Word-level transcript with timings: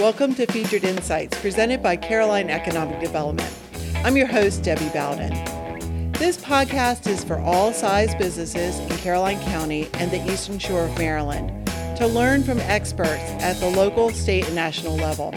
Welcome 0.00 0.34
to 0.36 0.46
Featured 0.46 0.84
Insights, 0.84 1.38
presented 1.42 1.82
by 1.82 1.94
Caroline 1.94 2.48
Economic 2.48 3.00
Development. 3.00 3.54
I'm 3.96 4.16
your 4.16 4.28
host, 4.28 4.62
Debbie 4.62 4.88
Bowden. 4.94 6.12
This 6.12 6.38
podcast 6.38 7.06
is 7.06 7.22
for 7.22 7.38
all 7.38 7.70
size 7.74 8.14
businesses 8.14 8.78
in 8.78 8.88
Caroline 8.96 9.38
County 9.40 9.90
and 9.92 10.10
the 10.10 10.26
Eastern 10.32 10.58
Shore 10.58 10.84
of 10.84 10.96
Maryland 10.96 11.66
to 11.98 12.06
learn 12.06 12.42
from 12.42 12.60
experts 12.60 13.22
at 13.42 13.60
the 13.60 13.68
local, 13.68 14.08
state, 14.08 14.46
and 14.46 14.54
national 14.54 14.96
level. 14.96 15.34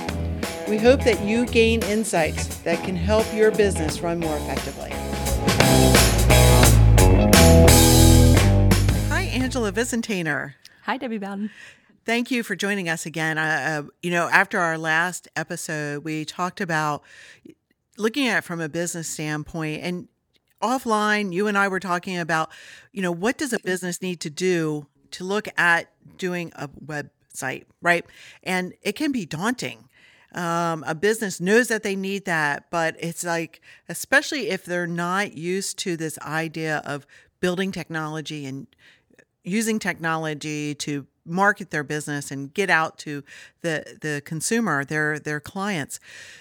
We 0.70 0.78
hope 0.78 1.04
that 1.04 1.22
you 1.26 1.46
gain 1.46 1.84
insights 1.84 2.60
that 2.60 2.82
can 2.86 2.96
help 2.96 3.26
your 3.34 3.52
business 3.52 4.00
run 4.00 4.22
more 4.22 4.38
effectively. 4.38 4.92
Hi, 9.10 9.24
Angela 9.24 9.74
Visintainer. 9.74 10.54
Hi, 10.84 10.96
Debbie 10.96 11.18
Bowden. 11.18 11.50
Thank 12.06 12.32
you 12.32 12.44
for 12.44 12.56
joining 12.56 12.90
us 12.90 13.06
again. 13.06 13.38
Uh, 13.38 13.84
you 14.02 14.12
know, 14.12 14.28
after 14.28 14.60
our 14.60 14.78
last 14.78 15.30
episode, 15.38 16.04
we 16.04 16.26
talked 16.26 16.60
about 16.60 17.02
looking 17.98 18.28
at 18.28 18.40
it 18.40 18.44
from 18.44 18.60
a 18.60 18.68
business 18.68 19.08
standpoint 19.08 19.82
and 19.84 20.08
offline 20.62 21.34
you 21.34 21.46
and 21.48 21.58
i 21.58 21.68
were 21.68 21.80
talking 21.80 22.18
about 22.18 22.50
you 22.94 23.02
know 23.02 23.12
what 23.12 23.38
does 23.38 23.52
a 23.52 23.60
business 23.60 24.02
need 24.02 24.22
to 24.22 24.30
do 24.30 24.88
to 25.12 25.26
look 25.26 25.50
at 25.58 25.92
doing 26.18 26.54
a 26.56 26.70
website 26.70 27.66
right 27.82 28.06
and 28.44 28.74
it 28.82 28.94
can 28.94 29.12
be 29.12 29.26
daunting 29.26 29.90
um, 30.34 30.84
a 30.88 30.96
business 30.96 31.42
knows 31.42 31.68
that 31.68 31.84
they 31.84 31.98
need 31.98 32.24
that 32.24 32.72
but 32.72 32.96
it's 32.98 33.26
like 33.26 33.60
especially 33.90 34.50
if 34.50 34.64
they're 34.64 34.88
not 34.88 35.36
used 35.36 35.78
to 35.80 35.98
this 35.98 36.18
idea 36.20 36.82
of 36.86 37.06
building 37.42 37.74
technology 37.74 38.46
and 38.46 38.66
using 39.44 39.80
technology 39.80 40.74
to 40.74 41.06
market 41.26 41.72
their 41.72 41.84
business 41.84 42.32
and 42.32 42.54
get 42.54 42.70
out 42.70 42.98
to 43.00 43.24
the 43.62 43.98
the 44.02 44.22
consumer 44.26 44.84
their 44.84 45.20
their 45.20 45.40
clients. 45.40 46.00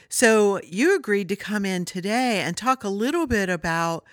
So 0.08 0.60
you 0.64 0.96
agreed 0.96 1.28
to 1.30 1.36
come 1.36 1.64
in 1.64 1.84
today 1.84 2.40
and 2.40 2.56
talk 2.56 2.84
a 2.84 2.88
little 2.88 3.26
bit 3.26 3.48
about 3.48 4.04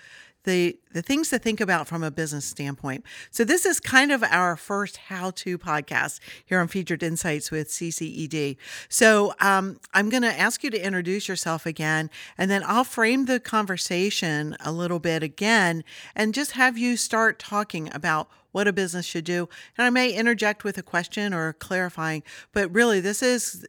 the 0.44 0.78
the 0.92 1.02
things 1.02 1.30
to 1.30 1.38
think 1.38 1.60
about 1.60 1.86
from 1.86 2.02
a 2.02 2.10
business 2.10 2.44
standpoint. 2.44 3.04
So 3.30 3.44
this 3.44 3.64
is 3.64 3.78
kind 3.78 4.10
of 4.10 4.24
our 4.24 4.56
first 4.56 4.96
how-to 4.96 5.56
podcast 5.56 6.18
here 6.44 6.58
on 6.58 6.66
Featured 6.66 7.02
Insights 7.02 7.50
with 7.50 7.68
CCED. 7.68 8.56
So 8.88 9.32
um, 9.40 9.78
I'm 9.94 10.08
going 10.08 10.24
to 10.24 10.40
ask 10.40 10.64
you 10.64 10.70
to 10.70 10.84
introduce 10.84 11.28
yourself 11.28 11.64
again, 11.64 12.10
and 12.36 12.50
then 12.50 12.62
I'll 12.66 12.84
frame 12.84 13.26
the 13.26 13.38
conversation 13.38 14.56
a 14.64 14.72
little 14.72 14.98
bit 14.98 15.22
again, 15.22 15.84
and 16.16 16.34
just 16.34 16.52
have 16.52 16.76
you 16.76 16.96
start 16.96 17.38
talking 17.38 17.88
about 17.94 18.28
what 18.52 18.66
a 18.66 18.72
business 18.72 19.06
should 19.06 19.24
do. 19.24 19.48
And 19.78 19.86
I 19.86 19.90
may 19.90 20.12
interject 20.12 20.64
with 20.64 20.76
a 20.76 20.82
question 20.82 21.32
or 21.32 21.52
clarifying, 21.52 22.22
but 22.52 22.72
really 22.74 23.00
this 23.00 23.22
is 23.22 23.64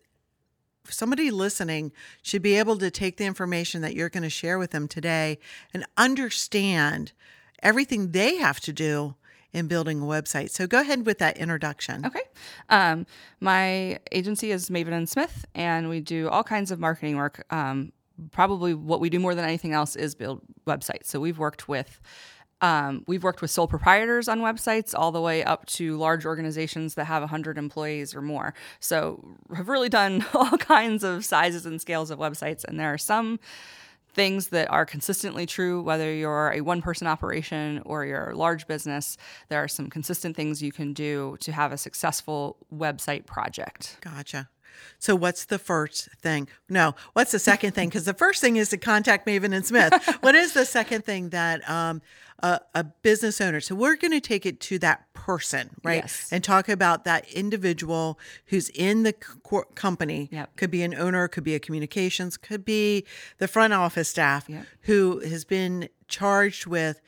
somebody 0.92 1.32
listening 1.32 1.92
should 2.22 2.42
be 2.42 2.56
able 2.58 2.78
to 2.78 2.92
take 2.92 3.18
the 3.18 3.26
information 3.26 3.82
that 3.82 3.96
you're 3.96 4.10
going 4.10 4.24
to 4.24 4.30
share 4.30 4.60
with 4.60 4.72
them 4.72 4.88
today 4.88 5.40
and 5.74 5.86
understand 5.98 7.14
everything 7.64 8.12
they 8.12 8.36
have 8.38 8.60
to 8.62 8.74
do 8.74 9.16
in 9.54 9.68
building 9.68 10.02
a 10.02 10.06
website. 10.06 10.50
So 10.50 10.66
go 10.68 10.80
ahead 10.80 11.06
with 11.06 11.20
that 11.20 11.38
introduction. 11.38 12.06
Okay. 12.06 12.22
Um, 12.70 13.06
my 13.40 14.00
agency 14.12 14.52
is 14.52 14.70
Maven 14.70 14.94
and 14.94 15.10
Smith, 15.10 15.46
and 15.54 15.90
we 15.90 16.00
do 16.00 16.30
all 16.30 16.44
kinds 16.44 16.72
of 16.72 16.80
marketing 16.80 17.18
work. 17.18 17.46
Um, 17.50 17.92
probably 18.32 18.74
what 18.74 19.00
we 19.00 19.10
do 19.10 19.20
more 19.20 19.36
than 19.36 19.46
anything 19.46 19.74
else 19.74 19.96
is 19.96 20.16
build 20.16 20.42
websites. 20.66 21.06
So 21.06 21.20
we've 21.20 21.40
worked 21.40 21.68
with 21.68 22.00
um, 22.62 23.04
we've 23.08 23.24
worked 23.24 23.42
with 23.42 23.52
sole 23.52 23.68
proprietors 23.68 24.28
on 24.28 24.42
websites 24.42 24.94
all 24.96 25.12
the 25.12 25.22
way 25.22 25.44
up 25.44 25.66
to 25.66 25.98
large 25.98 26.26
organizations 26.26 26.94
that 26.96 27.06
have 27.06 27.22
100 27.24 27.58
employees 27.58 28.16
or 28.16 28.22
more. 28.22 28.54
So, 28.80 29.38
have 29.56 29.68
really 29.68 29.90
done 29.90 30.26
all 30.34 30.58
kinds 30.58 31.04
of 31.04 31.26
sizes 31.26 31.66
and 31.66 31.82
scales 31.82 32.12
of 32.12 32.20
websites. 32.20 32.64
And 32.64 32.80
there 32.80 32.94
are 32.94 33.00
some 33.00 33.40
things 34.14 34.48
that 34.48 34.70
are 34.70 34.86
consistently 34.86 35.46
true, 35.46 35.82
whether 35.82 36.14
you're 36.14 36.52
a 36.54 36.62
one 36.62 36.82
person 36.82 37.08
operation 37.08 37.82
or 37.86 38.06
you're 38.06 38.32
a 38.32 38.36
large 38.36 38.68
business. 38.68 39.18
There 39.50 39.64
are 39.64 39.68
some 39.68 39.90
consistent 39.90 40.36
things 40.36 40.62
you 40.62 40.72
can 40.72 40.94
do 40.94 41.38
to 41.40 41.52
have 41.52 41.72
a 41.72 41.78
successful 41.78 42.58
website 42.74 43.26
project. 43.26 43.98
Gotcha. 44.02 44.50
So 45.00 45.16
what's 45.16 45.46
the 45.46 45.60
first 45.60 46.10
thing? 46.22 46.48
No, 46.70 46.96
what's 47.14 47.32
the 47.32 47.40
second 47.40 47.74
thing? 47.74 47.90
Because 47.90 48.06
the 48.06 48.14
first 48.14 48.42
thing 48.42 48.56
is 48.56 48.70
to 48.70 48.78
contact 48.78 49.28
Maven 49.28 49.54
and 49.54 49.66
Smith. 49.66 49.94
what 50.22 50.36
is 50.36 50.54
the 50.54 50.66
second 50.66 51.06
thing 51.06 51.30
that 51.30 51.68
um, 51.70 52.02
a, 52.42 52.62
a, 52.76 52.84
business 52.84 53.40
owner? 53.42 53.62
So 53.62 53.76
we're 53.76 53.96
going 53.96 54.12
to 54.12 54.20
take 54.20 54.46
it 54.46 54.60
to 54.62 54.80
that 54.80 55.12
person, 55.14 55.70
right? 55.84 56.04
Yes. 56.04 56.30
And 56.32 56.44
talk 56.44 56.70
about 56.70 57.06
that 57.06 57.30
individual 57.32 58.20
who's 58.48 58.70
in 58.70 59.04
the 59.04 59.14
co- 59.14 59.66
company. 59.76 60.30
Yep. 60.32 60.56
Could 60.56 60.72
be 60.72 60.84
an 60.84 60.96
owner, 60.96 61.28
could 61.28 61.44
be 61.44 61.56
a 61.56 61.60
communications, 61.60 62.38
could 62.38 62.66
be 62.66 63.06
the 63.38 63.48
front 63.48 63.74
office 63.74 64.10
staff 64.10 64.46
Yep. 64.48 64.66
who 64.82 65.20
has 65.20 65.46
been 65.46 65.90
charged 66.08 66.66
with 66.66 67.02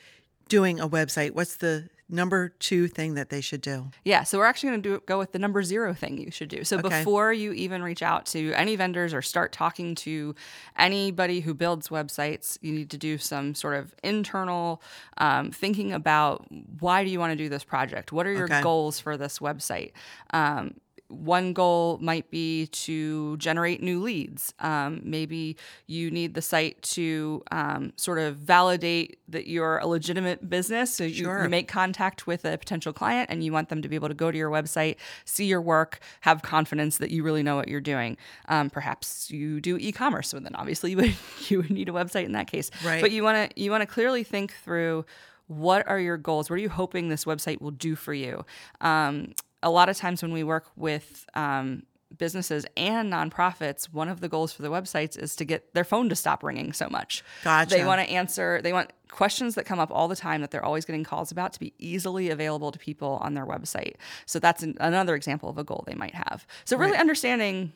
doing 0.48 0.80
a 0.80 0.88
website. 0.88 1.32
What's 1.32 1.58
the 1.58 1.90
number 2.10 2.50
two 2.60 2.88
thing 2.88 3.16
that 3.16 3.30
they 3.30 3.42
should 3.42 3.62
do? 3.62 3.88
Yeah, 4.04 4.24
so 4.24 4.38
we're 4.38 4.46
actually 4.46 4.70
going 4.72 4.82
to 4.84 4.90
do 4.98 5.04
go 5.06 5.18
with 5.18 5.32
the 5.32 5.40
number 5.40 5.64
zero 5.64 5.94
thing 5.94 6.18
you 6.18 6.32
should 6.32 6.50
do. 6.50 6.64
So 6.64 6.78
Okay. 6.78 6.90
before 6.90 7.34
you 7.34 7.54
even 7.54 7.82
reach 7.82 8.02
out 8.02 8.26
to 8.28 8.54
any 8.54 8.76
vendors 8.76 9.14
or 9.14 9.22
start 9.22 9.52
talking 9.52 9.96
to 9.96 10.36
anybody 10.78 11.40
who 11.40 11.54
builds 11.54 11.90
websites, 11.90 12.58
you 12.62 12.72
need 12.74 12.90
to 12.92 12.98
do 12.98 13.18
some 13.18 13.56
sort 13.56 13.76
of 13.76 13.94
internal 14.04 14.82
um, 15.18 15.52
thinking 15.52 15.92
about 15.94 16.46
why 16.80 17.04
do 17.04 17.10
you 17.10 17.20
want 17.20 17.32
to 17.32 17.36
do 17.38 17.50
this 17.50 17.64
project? 17.64 18.12
What 18.12 18.28
are 18.28 18.34
your 18.34 18.46
Okay. 18.46 18.62
goals 18.62 19.00
for 19.00 19.18
this 19.18 19.40
website? 19.40 19.92
Um, 20.32 20.76
one 21.14 21.54
goal 21.54 21.98
might 22.02 22.30
be 22.32 22.68
to 22.68 23.38
generate 23.38 23.82
new 23.82 24.02
leads. 24.02 24.54
Um, 24.60 25.02
maybe 25.04 25.58
you 25.88 26.10
need 26.12 26.34
the 26.34 26.42
site 26.42 26.82
to 26.84 27.44
um, 27.52 27.94
sort 27.96 28.20
of 28.20 28.38
validate 28.38 29.20
that 29.28 29.48
you're 29.48 29.78
a 29.78 29.88
legitimate 29.88 30.50
business. 30.50 30.94
So 30.94 31.04
you, 31.04 31.24
Sure. 31.26 31.44
you 31.44 31.50
make 31.50 31.68
contact 31.68 32.28
with 32.28 32.46
a 32.46 32.58
potential 32.58 32.94
client 32.94 33.30
and 33.30 33.44
you 33.44 33.52
want 33.52 33.70
them 33.70 33.82
to 33.82 33.90
be 33.90 33.96
able 33.96 34.10
to 34.10 34.14
go 34.14 34.32
to 34.32 34.38
your 34.38 34.50
website, 34.50 34.98
see 35.26 35.46
your 35.46 35.62
work, 35.62 36.00
have 36.22 36.42
confidence 36.42 36.98
that 36.98 37.12
you 37.12 37.24
really 37.24 37.44
know 37.44 37.56
what 37.56 37.68
you're 37.68 37.82
doing. 37.82 38.18
Um, 38.48 38.70
perhaps 38.70 39.30
you 39.32 39.62
do 39.62 39.78
e-commerce, 39.78 40.30
so 40.30 40.40
then 40.40 40.56
obviously 40.56 40.92
you 40.92 40.98
would 40.98 41.16
you 41.50 41.58
would 41.60 41.72
need 41.72 41.90
a 41.90 41.94
website 41.94 42.26
in 42.26 42.34
that 42.34 42.48
case. 42.48 42.70
Right. 42.86 43.02
But 43.02 43.12
you 43.12 43.24
want 43.24 43.52
to 43.52 43.62
you 43.62 43.72
want 43.72 43.82
to 43.82 43.88
clearly 43.88 44.24
think 44.24 44.54
through 44.64 45.06
what 45.48 45.88
are 45.88 46.00
your 46.00 46.18
goals? 46.18 46.50
What 46.50 46.56
are 46.56 46.62
you 46.62 46.70
hoping 46.70 47.10
this 47.10 47.26
website 47.26 47.62
will 47.62 47.72
do 47.72 47.96
for 47.96 48.14
you? 48.14 48.46
Um, 48.82 49.34
a 49.64 49.70
lot 49.72 49.90
of 49.90 49.98
times 49.98 50.22
when 50.22 50.32
we 50.32 50.44
work 50.44 50.66
with 50.76 51.26
um, 51.34 51.84
businesses 52.16 52.66
and 52.78 53.12
nonprofits, 53.12 53.86
one 53.86 54.08
of 54.10 54.20
the 54.22 54.30
goals 54.30 54.54
for 54.54 54.62
the 54.62 54.70
websites 54.70 55.18
is 55.18 55.36
to 55.38 55.46
get 55.46 55.74
their 55.74 55.84
phone 55.84 56.10
to 56.10 56.16
stop 56.16 56.44
ringing 56.44 56.72
so 56.74 56.88
much. 56.90 57.24
Gotcha. 57.44 57.70
They 57.76 57.84
want 57.84 58.02
to 58.02 58.08
answer, 58.10 58.62
they 58.62 58.72
want 58.74 58.92
questions 59.10 59.56
that 59.56 59.66
come 59.66 59.80
up 59.80 59.90
all 59.92 60.08
the 60.08 60.16
time 60.16 60.42
that 60.42 60.52
they're 60.52 60.64
always 60.66 60.86
getting 60.86 61.04
calls 61.04 61.32
about 61.32 61.54
to 61.54 61.60
be 61.60 61.74
easily 61.80 62.30
available 62.30 62.72
to 62.72 62.78
people 62.80 63.18
on 63.22 63.34
their 63.34 63.46
website. 63.48 63.96
So 64.28 64.38
that's 64.40 64.62
an, 64.64 64.76
another 64.80 65.16
example 65.16 65.50
of 65.50 65.58
a 65.58 65.64
goal 65.64 65.84
they 65.88 65.96
might 65.96 66.14
have. 66.16 66.46
So 66.66 66.78
really 66.78 66.92
Right. 66.92 67.02
understanding 67.02 67.74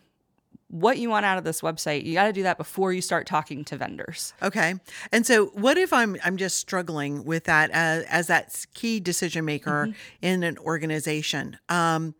what 0.69 0.97
you 0.97 1.09
want 1.09 1.25
out 1.25 1.37
of 1.37 1.43
this 1.43 1.61
website, 1.61 2.03
you 2.03 2.13
got 2.13 2.25
to 2.25 2.33
do 2.33 2.43
that 2.43 2.57
before 2.57 2.91
you 2.91 3.01
start 3.01 3.25
talking 3.25 3.63
to 3.65 3.77
vendors. 3.77 4.33
Okay. 4.41 4.75
And 5.11 5.25
so 5.25 5.47
what 5.47 5.77
if 5.77 5.93
I'm 5.93 6.17
I'm 6.25 6.37
just 6.37 6.57
struggling 6.57 7.23
with 7.23 7.45
that 7.45 7.69
as, 7.71 8.03
as 8.05 8.27
that 8.27 8.65
key 8.73 8.99
decision 8.99 9.45
maker 9.45 9.93
in 10.21 10.43
an 10.43 10.57
organization? 10.57 11.57
Um, 11.69 12.15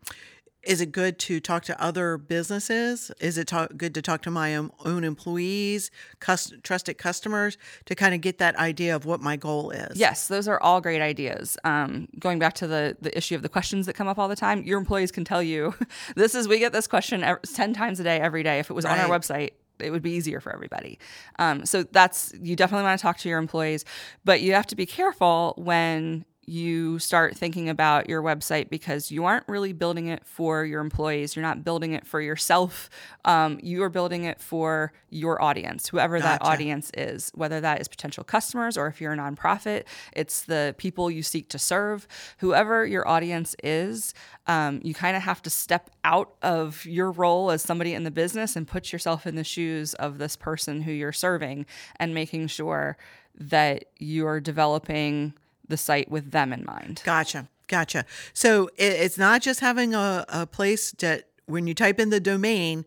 is 0.62 0.80
it 0.80 0.92
good 0.92 1.18
to 1.20 1.40
talk 1.40 1.64
to 1.64 1.82
other 1.82 2.18
businesses? 2.18 3.10
Is 3.20 3.38
it 3.38 3.48
ta- 3.48 3.68
good 3.76 3.94
to 3.94 4.02
talk 4.02 4.22
to 4.22 4.30
my 4.30 4.54
own, 4.56 5.04
employees, 5.04 5.90
cus- 6.20 6.52
trusted 6.62 6.98
customers 6.98 7.56
to 7.86 7.94
kind 7.94 8.14
of 8.14 8.20
get 8.20 8.38
that 8.38 8.56
idea 8.56 8.94
of 8.94 9.06
what 9.06 9.20
my 9.20 9.36
goal 9.36 9.70
is? 9.70 9.98
Yes, 9.98 10.28
those 10.28 10.48
are 10.48 10.60
all 10.60 10.80
great 10.80 11.00
ideas. 11.00 11.56
Um, 11.64 12.08
going 12.18 12.38
back 12.38 12.54
to 12.54 12.66
the 12.66 12.96
the 13.00 13.16
issue 13.16 13.34
of 13.34 13.42
the 13.42 13.48
questions 13.48 13.86
that 13.86 13.94
come 13.94 14.08
up 14.08 14.18
all 14.18 14.28
the 14.28 14.36
time, 14.36 14.62
your 14.64 14.78
employees 14.78 15.12
can 15.12 15.24
tell 15.24 15.42
you, 15.42 15.74
this 16.16 16.34
is 16.34 16.48
we 16.48 16.58
get 16.58 16.72
this 16.72 16.86
question 16.86 17.24
ten 17.54 17.72
times 17.72 18.00
a 18.00 18.04
day, 18.04 18.18
every 18.18 18.42
day. 18.42 18.58
If 18.58 18.70
it 18.70 18.74
was 18.74 18.84
on 18.84 18.98
our 18.98 19.08
website, 19.08 19.50
it 19.78 19.90
would 19.90 20.02
be 20.02 20.10
easier 20.12 20.40
for 20.40 20.52
everybody. 20.52 20.98
Um, 21.38 21.64
so 21.66 21.84
that's 21.84 22.34
you 22.40 22.56
definitely 22.56 22.84
want 22.84 22.98
to 22.98 23.02
talk 23.02 23.18
to 23.18 23.28
your 23.28 23.38
employees, 23.38 23.84
but 24.24 24.40
you 24.40 24.54
have 24.54 24.66
to 24.66 24.76
be 24.76 24.86
careful 24.86 25.54
when 25.56 26.24
you 26.48 26.98
start 26.98 27.36
thinking 27.36 27.68
about 27.68 28.08
your 28.08 28.22
website 28.22 28.70
because 28.70 29.10
you 29.10 29.24
aren't 29.24 29.46
really 29.48 29.72
building 29.72 30.06
it 30.06 30.24
for 30.24 30.64
your 30.64 30.80
employees. 30.80 31.36
You're 31.36 31.42
not 31.42 31.62
building 31.62 31.92
it 31.92 32.06
for 32.06 32.20
yourself. 32.20 32.88
Um, 33.24 33.60
you 33.62 33.82
are 33.82 33.90
building 33.90 34.24
it 34.24 34.40
for 34.40 34.92
your 35.10 35.40
audience, 35.42 35.88
whoever 35.88 36.20
that 36.20 36.42
audience 36.42 36.90
is, 36.96 37.30
whether 37.34 37.60
that 37.60 37.80
is 37.80 37.88
potential 37.88 38.24
customers 38.24 38.76
or 38.76 38.86
if 38.86 39.00
you're 39.00 39.12
a 39.12 39.16
nonprofit, 39.16 39.84
it's 40.12 40.42
the 40.42 40.74
people 40.78 41.10
you 41.10 41.22
seek 41.22 41.48
to 41.50 41.58
serve. 41.58 42.08
Whoever 42.38 42.86
your 42.86 43.06
audience 43.06 43.54
is, 43.62 44.14
um, 44.46 44.80
you 44.82 44.94
kind 44.94 45.16
of 45.16 45.22
have 45.22 45.42
to 45.42 45.50
step 45.50 45.90
out 46.04 46.34
of 46.42 46.84
your 46.86 47.10
role 47.10 47.50
as 47.50 47.62
somebody 47.62 47.94
in 47.94 48.04
the 48.04 48.10
business 48.10 48.56
and 48.56 48.66
put 48.66 48.92
yourself 48.92 49.26
in 49.26 49.36
the 49.36 49.44
shoes 49.44 49.94
of 49.94 50.18
this 50.18 50.36
person 50.36 50.82
who 50.82 50.92
you're 50.92 51.12
serving 51.12 51.66
and 51.96 52.14
making 52.14 52.46
sure 52.46 52.96
that 53.38 53.84
you're 53.98 54.40
developing 54.40 55.34
the 55.68 55.76
site 55.76 56.10
with 56.10 56.30
them 56.30 56.52
in 56.52 56.64
mind. 56.64 57.02
Gotcha. 57.04 57.48
Gotcha. 57.66 58.04
So 58.32 58.70
it's 58.76 59.18
not 59.18 59.42
just 59.42 59.60
having 59.60 59.94
a, 59.94 60.24
a 60.28 60.46
place 60.46 60.92
that 60.92 61.28
when 61.46 61.66
you 61.66 61.74
type 61.74 61.98
in 62.00 62.10
the 62.10 62.20
domain 62.20 62.84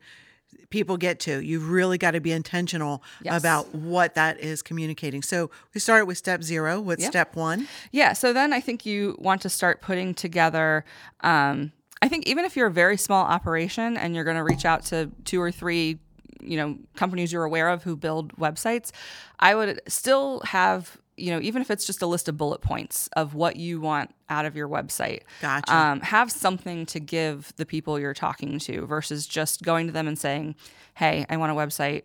people 0.70 0.96
get 0.96 1.20
to. 1.20 1.44
You've 1.44 1.70
really 1.70 1.98
got 1.98 2.12
to 2.12 2.22
be 2.22 2.32
intentional 2.32 3.04
Yes. 3.22 3.38
about 3.42 3.76
what 3.76 4.16
that 4.16 4.40
is 4.40 4.62
communicating. 4.62 5.22
So 5.22 5.52
we 5.74 5.82
started 5.82 6.06
with 6.06 6.18
step 6.18 6.44
zero. 6.44 6.80
What's 6.80 7.04
Yeah. 7.04 7.10
step 7.10 7.36
one? 7.36 7.68
Yeah. 7.92 8.14
So 8.14 8.32
then 8.32 8.54
I 8.54 8.62
think 8.62 8.86
you 8.86 9.18
want 9.20 9.42
to 9.42 9.50
start 9.50 9.82
putting 9.82 10.14
together. 10.14 10.86
Um, 11.22 11.74
I 12.02 12.08
think 12.08 12.26
even 12.26 12.46
if 12.46 12.56
you're 12.56 12.68
a 12.68 12.72
very 12.72 12.96
small 12.96 13.26
operation 13.26 13.98
and 13.98 14.16
you're 14.16 14.24
going 14.24 14.38
to 14.38 14.44
reach 14.44 14.64
out 14.64 14.86
to 14.86 15.12
two 15.26 15.42
or 15.42 15.52
three, 15.52 16.00
you 16.42 16.56
know, 16.56 16.78
companies 16.96 17.34
you're 17.34 17.44
aware 17.44 17.68
of 17.68 17.84
who 17.84 17.98
build 17.98 18.34
websites, 18.38 18.92
I 19.40 19.56
would 19.56 19.82
still 19.90 20.40
have. 20.46 20.98
You 21.22 21.32
know, 21.32 21.42
even 21.42 21.62
if 21.62 21.70
it's 21.70 21.86
just 21.86 22.02
a 22.02 22.08
list 22.08 22.28
of 22.28 22.38
bullet 22.38 22.62
points 22.62 23.08
of 23.16 23.34
what 23.36 23.56
you 23.56 23.80
want 23.80 24.14
out 24.30 24.46
of 24.46 24.56
your 24.56 24.68
website, 24.68 25.22
Gotcha. 25.42 25.74
um, 25.76 26.00
have 26.02 26.32
something 26.32 26.86
to 26.88 27.00
give 27.00 27.54
the 27.58 27.66
people 27.66 28.00
you're 28.00 28.14
talking 28.14 28.60
to 28.60 28.86
versus 28.86 29.28
just 29.28 29.62
going 29.62 29.88
to 29.88 29.94
them 29.94 30.08
and 30.08 30.18
saying, 30.18 30.56
"Hey, 30.96 31.26
I 31.30 31.38
want 31.38 31.52
a 31.52 31.56
website 31.56 32.04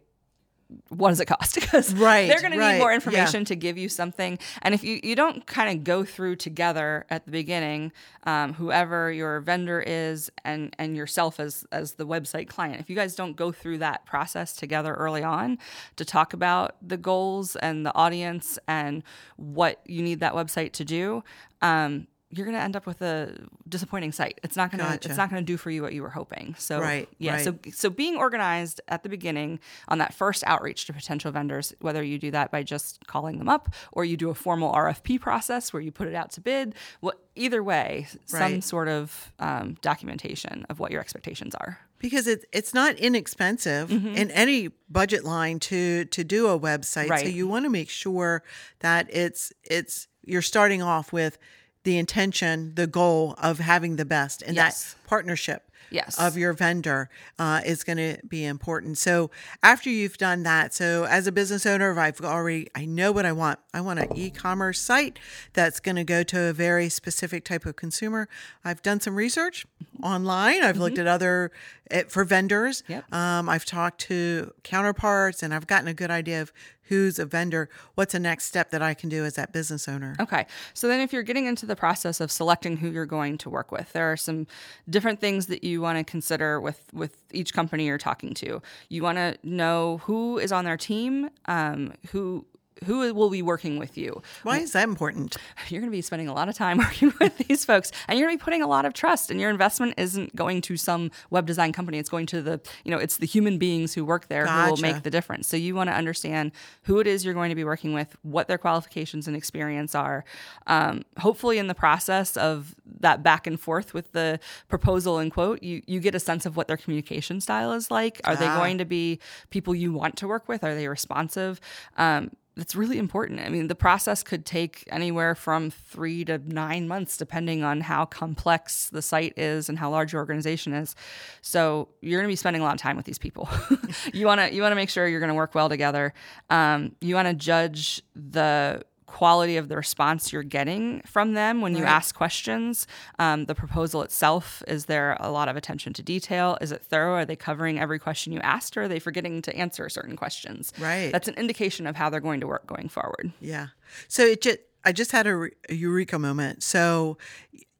what 0.88 1.10
does 1.10 1.20
it 1.20 1.26
cost? 1.26 1.54
Because 1.66 1.94
Right, 1.94 2.28
they're 2.28 2.40
going 2.40 2.52
to 2.52 2.58
right, 2.58 2.74
need 2.74 2.78
more 2.80 2.90
yeah. 2.90 2.96
information 2.96 3.44
to 3.46 3.56
give 3.56 3.76
you 3.76 3.88
something. 3.88 4.38
And 4.62 4.74
if 4.74 4.84
you, 4.84 5.00
you 5.02 5.14
don't 5.16 5.46
kind 5.46 5.76
of 5.76 5.84
go 5.84 6.04
through 6.04 6.36
together 6.36 7.06
at 7.10 7.24
the 7.24 7.32
beginning, 7.32 7.92
um, 8.24 8.54
whoever 8.54 9.10
your 9.10 9.40
vendor 9.40 9.82
is 9.84 10.30
and 10.44 10.74
and 10.78 10.96
yourself 10.96 11.40
as 11.40 11.64
as 11.72 11.92
the 11.94 12.06
website 12.06 12.48
client, 12.48 12.80
if 12.80 12.88
you 12.88 12.96
guys 12.96 13.14
don't 13.14 13.36
go 13.36 13.52
through 13.52 13.78
that 13.78 14.06
process 14.06 14.54
together 14.54 14.94
early 14.94 15.22
on 15.22 15.58
to 15.96 16.04
talk 16.04 16.32
about 16.32 16.76
the 16.82 16.96
goals 16.96 17.56
and 17.56 17.84
the 17.84 17.94
audience 17.94 18.58
and 18.68 19.02
what 19.36 19.80
you 19.86 20.02
need 20.02 20.20
that 20.20 20.34
website 20.34 20.72
to 20.72 20.84
do. 20.84 21.22
Um, 21.62 22.06
you're 22.30 22.44
going 22.44 22.56
to 22.56 22.62
end 22.62 22.74
up 22.74 22.86
with 22.86 23.02
a 23.02 23.36
disappointing 23.68 24.10
site. 24.10 24.40
It's 24.42 24.56
not 24.56 24.70
going 24.72 24.82
to 24.84 24.90
Gotcha. 24.90 25.08
it's 25.08 25.16
not 25.16 25.30
going 25.30 25.40
to 25.40 25.46
do 25.46 25.56
for 25.56 25.70
you 25.70 25.80
what 25.82 25.92
you 25.92 26.02
were 26.02 26.10
hoping. 26.10 26.56
So 26.58 26.80
Right, 26.80 27.08
yeah, 27.18 27.38
so 27.38 27.52
right. 27.52 27.72
so 27.74 27.88
being 27.88 28.16
organized 28.16 28.80
at 28.88 29.04
the 29.04 29.08
beginning 29.08 29.60
on 29.88 29.98
that 29.98 30.12
first 30.12 30.42
outreach 30.44 30.86
to 30.86 30.92
potential 30.92 31.30
vendors, 31.30 31.72
whether 31.80 32.02
you 32.02 32.18
do 32.18 32.32
that 32.32 32.50
by 32.50 32.64
just 32.64 33.06
calling 33.06 33.38
them 33.38 33.48
up 33.48 33.72
or 33.92 34.04
you 34.04 34.16
do 34.16 34.28
a 34.30 34.34
formal 34.34 34.72
RFP 34.72 35.20
process 35.20 35.72
where 35.72 35.80
you 35.80 35.92
put 35.92 36.08
it 36.08 36.14
out 36.14 36.32
to 36.32 36.40
bid, 36.40 36.74
what 37.00 37.18
either 37.36 37.62
way, 37.62 38.08
some 38.24 38.60
sort 38.60 38.88
of 38.88 39.32
um, 39.38 39.76
documentation 39.80 40.66
of 40.68 40.80
what 40.80 40.90
your 40.90 41.00
expectations 41.00 41.54
are. 41.54 41.78
because 41.98 42.26
it, 42.26 42.44
it's 42.52 42.74
not 42.74 42.96
inexpensive 42.96 43.90
in 43.90 44.30
any 44.32 44.70
budget 44.90 45.24
line 45.24 45.58
to 45.60 46.04
to 46.06 46.24
do 46.24 46.48
a 46.48 46.58
website. 46.58 47.08
So 47.22 47.28
you 47.28 47.46
want 47.46 47.64
to 47.66 47.70
make 47.70 47.88
sure 47.88 48.42
that 48.80 49.06
it's 49.10 49.52
it's 49.64 50.08
you're 50.24 50.42
starting 50.42 50.82
off 50.82 51.12
with 51.12 51.38
the 51.86 51.96
intention, 51.98 52.72
the 52.74 52.88
goal 52.88 53.36
of 53.40 53.60
having 53.60 53.94
the 53.94 54.04
best, 54.04 54.42
and 54.42 54.56
Yes. 54.56 54.94
that 54.94 55.08
partnership. 55.08 55.62
Yes. 55.88 56.18
Of 56.18 56.36
your 56.36 56.52
vendor 56.52 57.08
uh, 57.38 57.60
is 57.64 57.84
going 57.84 57.98
to 57.98 58.18
be 58.26 58.44
important. 58.44 58.98
So 58.98 59.30
after 59.62 59.88
you've 59.88 60.18
done 60.18 60.42
that, 60.42 60.74
so 60.74 61.04
as 61.04 61.28
a 61.28 61.32
business 61.32 61.64
owner, 61.64 61.96
I've 61.96 62.20
already 62.22 62.66
I 62.74 62.86
know 62.86 63.12
what 63.12 63.24
I 63.24 63.30
want. 63.30 63.60
I 63.72 63.80
want 63.80 64.00
an 64.00 64.08
e-commerce 64.16 64.80
site 64.80 65.20
that's 65.52 65.78
going 65.78 65.94
to 65.94 66.02
go 66.02 66.24
to 66.24 66.40
a 66.50 66.52
very 66.52 66.88
specific 66.88 67.44
type 67.44 67.64
of 67.66 67.76
consumer. 67.76 68.28
I've 68.64 68.82
done 68.82 68.98
some 68.98 69.14
research 69.14 69.64
online. 70.02 70.60
I've 70.64 70.76
looked 70.76 70.98
at 70.98 71.06
other 71.06 71.52
eh, 71.90 72.04
for 72.08 72.24
vendors. 72.24 72.82
Yep. 72.88 73.12
Um, 73.12 73.48
I've 73.48 73.64
talked 73.64 74.00
to 74.02 74.52
counterparts, 74.62 75.42
and 75.42 75.54
I've 75.54 75.66
gotten 75.66 75.88
a 75.88 75.94
good 75.94 76.10
idea 76.10 76.42
of 76.42 76.52
who's 76.88 77.18
a 77.18 77.26
vendor. 77.26 77.68
What's 77.94 78.12
the 78.12 78.20
next 78.20 78.44
step 78.44 78.70
that 78.70 78.82
I 78.82 78.94
can 78.94 79.08
do 79.08 79.24
as 79.24 79.34
that 79.34 79.52
business 79.52 79.88
owner? 79.88 80.14
Okay. 80.20 80.46
So 80.74 80.88
then 80.88 81.00
if 81.00 81.12
you're 81.12 81.22
getting 81.22 81.46
into 81.46 81.66
the 81.66 81.76
process 81.76 82.20
of 82.20 82.30
selecting 82.30 82.76
who 82.76 82.90
you're 82.90 83.06
going 83.06 83.38
to 83.38 83.50
work 83.50 83.72
with, 83.72 83.92
there 83.92 84.10
are 84.10 84.16
some 84.16 84.46
different 84.88 85.20
things 85.20 85.46
that 85.46 85.64
you 85.64 85.80
want 85.80 85.98
to 85.98 86.04
consider 86.04 86.60
with 86.60 86.80
with 86.92 87.16
each 87.32 87.52
company 87.52 87.86
you're 87.86 87.98
talking 87.98 88.34
to. 88.34 88.62
You 88.88 89.02
want 89.02 89.18
to 89.18 89.36
know 89.42 89.98
who 90.04 90.38
is 90.38 90.52
on 90.52 90.64
their 90.64 90.76
team, 90.76 91.30
um, 91.46 91.92
who 92.10 92.44
who 92.84 93.12
will 93.14 93.30
be 93.30 93.42
working 93.42 93.78
with 93.78 93.96
you. 93.96 94.22
Why 94.42 94.58
is 94.58 94.72
that 94.72 94.84
important? 94.84 95.36
You're 95.68 95.80
going 95.80 95.90
to 95.90 95.96
be 95.96 96.02
spending 96.02 96.28
a 96.28 96.34
lot 96.34 96.48
of 96.48 96.54
time 96.54 96.78
working 96.86 97.12
with 97.20 97.36
these 97.38 97.64
folks, 97.64 97.90
and 98.08 98.18
you're 98.18 98.28
going 98.28 98.36
to 98.38 98.42
be 98.42 98.44
putting 98.44 98.62
a 98.62 98.66
lot 98.66 98.84
of 98.84 98.92
trust. 98.92 99.30
And 99.30 99.40
your 99.40 99.50
investment 99.50 99.94
isn't 99.96 100.36
going 100.36 100.60
to 100.62 100.76
some 100.76 101.10
web 101.30 101.46
design 101.46 101.72
company; 101.72 101.98
it's 101.98 102.10
going 102.10 102.26
to 102.26 102.42
the 102.42 102.60
you 102.84 102.90
know 102.90 102.98
it's 102.98 103.16
the 103.16 103.26
human 103.26 103.58
beings 103.58 103.94
who 103.94 104.04
work 104.04 104.28
there 104.28 104.46
who 104.46 104.70
will 104.70 104.76
make 104.78 105.02
the 105.02 105.10
difference. 105.10 105.48
So 105.48 105.56
you 105.56 105.74
want 105.74 105.88
to 105.88 105.94
understand 105.94 106.52
who 106.82 107.00
it 107.00 107.06
is 107.06 107.24
you're 107.24 107.34
going 107.34 107.48
to 107.48 107.54
be 107.56 107.64
working 107.64 107.92
with, 107.94 108.16
what 108.22 108.46
their 108.48 108.58
qualifications 108.58 109.26
and 109.26 109.36
experience 109.36 109.94
are. 109.94 110.24
Um, 110.66 111.04
hopefully, 111.18 111.58
in 111.58 111.66
the 111.68 111.74
process 111.74 112.36
of 112.36 112.74
that 113.00 113.22
back 113.22 113.46
and 113.46 113.58
forth 113.58 113.94
with 113.94 114.12
the 114.12 114.38
proposal 114.68 115.18
and 115.18 115.32
quote, 115.32 115.62
you 115.62 115.82
you 115.86 115.98
get 116.00 116.14
a 116.14 116.20
sense 116.20 116.46
of 116.46 116.56
what 116.56 116.68
their 116.68 116.76
communication 116.76 117.40
style 117.40 117.72
is 117.72 117.90
like. 117.90 118.20
Are 118.24 118.36
they 118.36 118.46
Ah. 118.46 118.58
going 118.58 118.78
to 118.78 118.84
be 118.84 119.18
people 119.50 119.74
you 119.74 119.92
want 119.92 120.16
to 120.18 120.28
work 120.28 120.48
with? 120.48 120.62
Are 120.62 120.74
they 120.74 120.88
responsive? 120.88 121.60
Um, 121.96 122.30
that's 122.56 122.74
really 122.74 122.98
important. 122.98 123.40
I 123.40 123.50
mean, 123.50 123.68
the 123.68 123.74
process 123.74 124.22
could 124.22 124.46
take 124.46 124.84
anywhere 124.88 125.34
from 125.34 125.70
three 125.70 126.24
to 126.24 126.38
nine 126.38 126.88
months, 126.88 127.18
depending 127.18 127.62
on 127.62 127.82
how 127.82 128.06
complex 128.06 128.88
the 128.88 129.02
site 129.02 129.34
is 129.36 129.68
and 129.68 129.78
how 129.78 129.90
large 129.90 130.12
your 130.14 130.20
organization 130.20 130.72
is. 130.72 130.94
So 131.42 131.88
you're 132.00 132.18
going 132.18 132.28
to 132.28 132.32
be 132.32 132.36
spending 132.36 132.62
a 132.62 132.64
lot 132.64 132.74
of 132.74 132.80
time 132.80 132.96
with 132.96 133.04
these 133.04 133.18
people. 133.18 133.48
you 134.14 134.24
want 134.24 134.40
to 134.40 134.52
you 134.54 134.62
want 134.62 134.72
to 134.72 134.76
make 134.76 134.88
sure 134.88 135.06
you're 135.06 135.20
going 135.20 135.28
to 135.28 135.34
work 135.34 135.54
well 135.54 135.68
together. 135.68 136.14
Um, 136.48 136.96
you 137.02 137.14
want 137.14 137.28
to 137.28 137.34
judge 137.34 138.02
the 138.14 138.82
quality 139.06 139.56
of 139.56 139.68
the 139.68 139.76
response 139.76 140.32
you're 140.32 140.42
getting 140.42 141.00
from 141.06 141.34
them 141.34 141.60
when 141.60 141.74
you 141.76 141.84
Right. 141.84 141.92
ask 141.92 142.14
questions. 142.14 142.86
Um, 143.18 143.44
the 143.46 143.54
proposal 143.54 144.02
itself 144.02 144.62
is 144.66 144.86
there 144.86 145.16
a 145.20 145.30
lot 145.30 145.48
of 145.48 145.56
attention 145.56 145.92
to 145.94 146.02
detail? 146.02 146.58
Is 146.60 146.72
it 146.72 146.82
thorough? 146.82 147.14
Are 147.14 147.24
they 147.24 147.36
covering 147.36 147.78
every 147.78 147.98
question 147.98 148.32
you 148.32 148.40
asked, 148.40 148.76
or 148.76 148.82
are 148.82 148.88
they 148.88 148.98
forgetting 148.98 149.42
to 149.42 149.56
answer 149.56 149.88
certain 149.88 150.16
questions? 150.16 150.72
Right. 150.78 151.10
That's 151.12 151.28
an 151.28 151.34
indication 151.34 151.86
of 151.86 151.96
how 151.96 152.10
they're 152.10 152.20
going 152.20 152.40
to 152.40 152.46
work 152.46 152.66
going 152.66 152.88
forward. 152.88 153.32
Yeah. 153.40 153.68
So 154.08 154.22
it 154.24 154.42
just 154.42 154.58
I 154.84 154.92
just 154.92 155.10
had 155.12 155.26
a, 155.26 155.48
a 155.68 155.74
eureka 155.74 156.18
moment. 156.18 156.62
So 156.62 157.18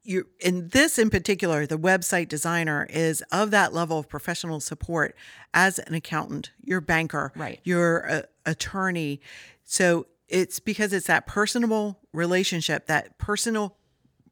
you 0.03 0.27
in 0.39 0.69
this 0.69 0.97
in 0.97 1.09
particular, 1.09 1.65
the 1.65 1.77
website 1.77 2.29
designer 2.29 2.87
is 2.89 3.21
of 3.31 3.51
that 3.51 3.73
level 3.73 3.99
of 3.99 4.07
professional 4.07 4.59
support 4.61 5.15
as 5.53 5.79
an 5.79 5.93
accountant, 5.93 6.51
your 6.63 6.79
banker, 6.81 7.33
Right. 7.35 7.59
your 7.63 8.09
uh, 8.09 8.21
attorney. 8.45 9.19
So 9.65 10.07
it's 10.29 10.59
because 10.59 10.93
it's 10.93 11.07
that 11.07 11.27
personable 11.27 11.99
relationship, 12.13 12.87
that 12.87 13.17
personal 13.17 13.77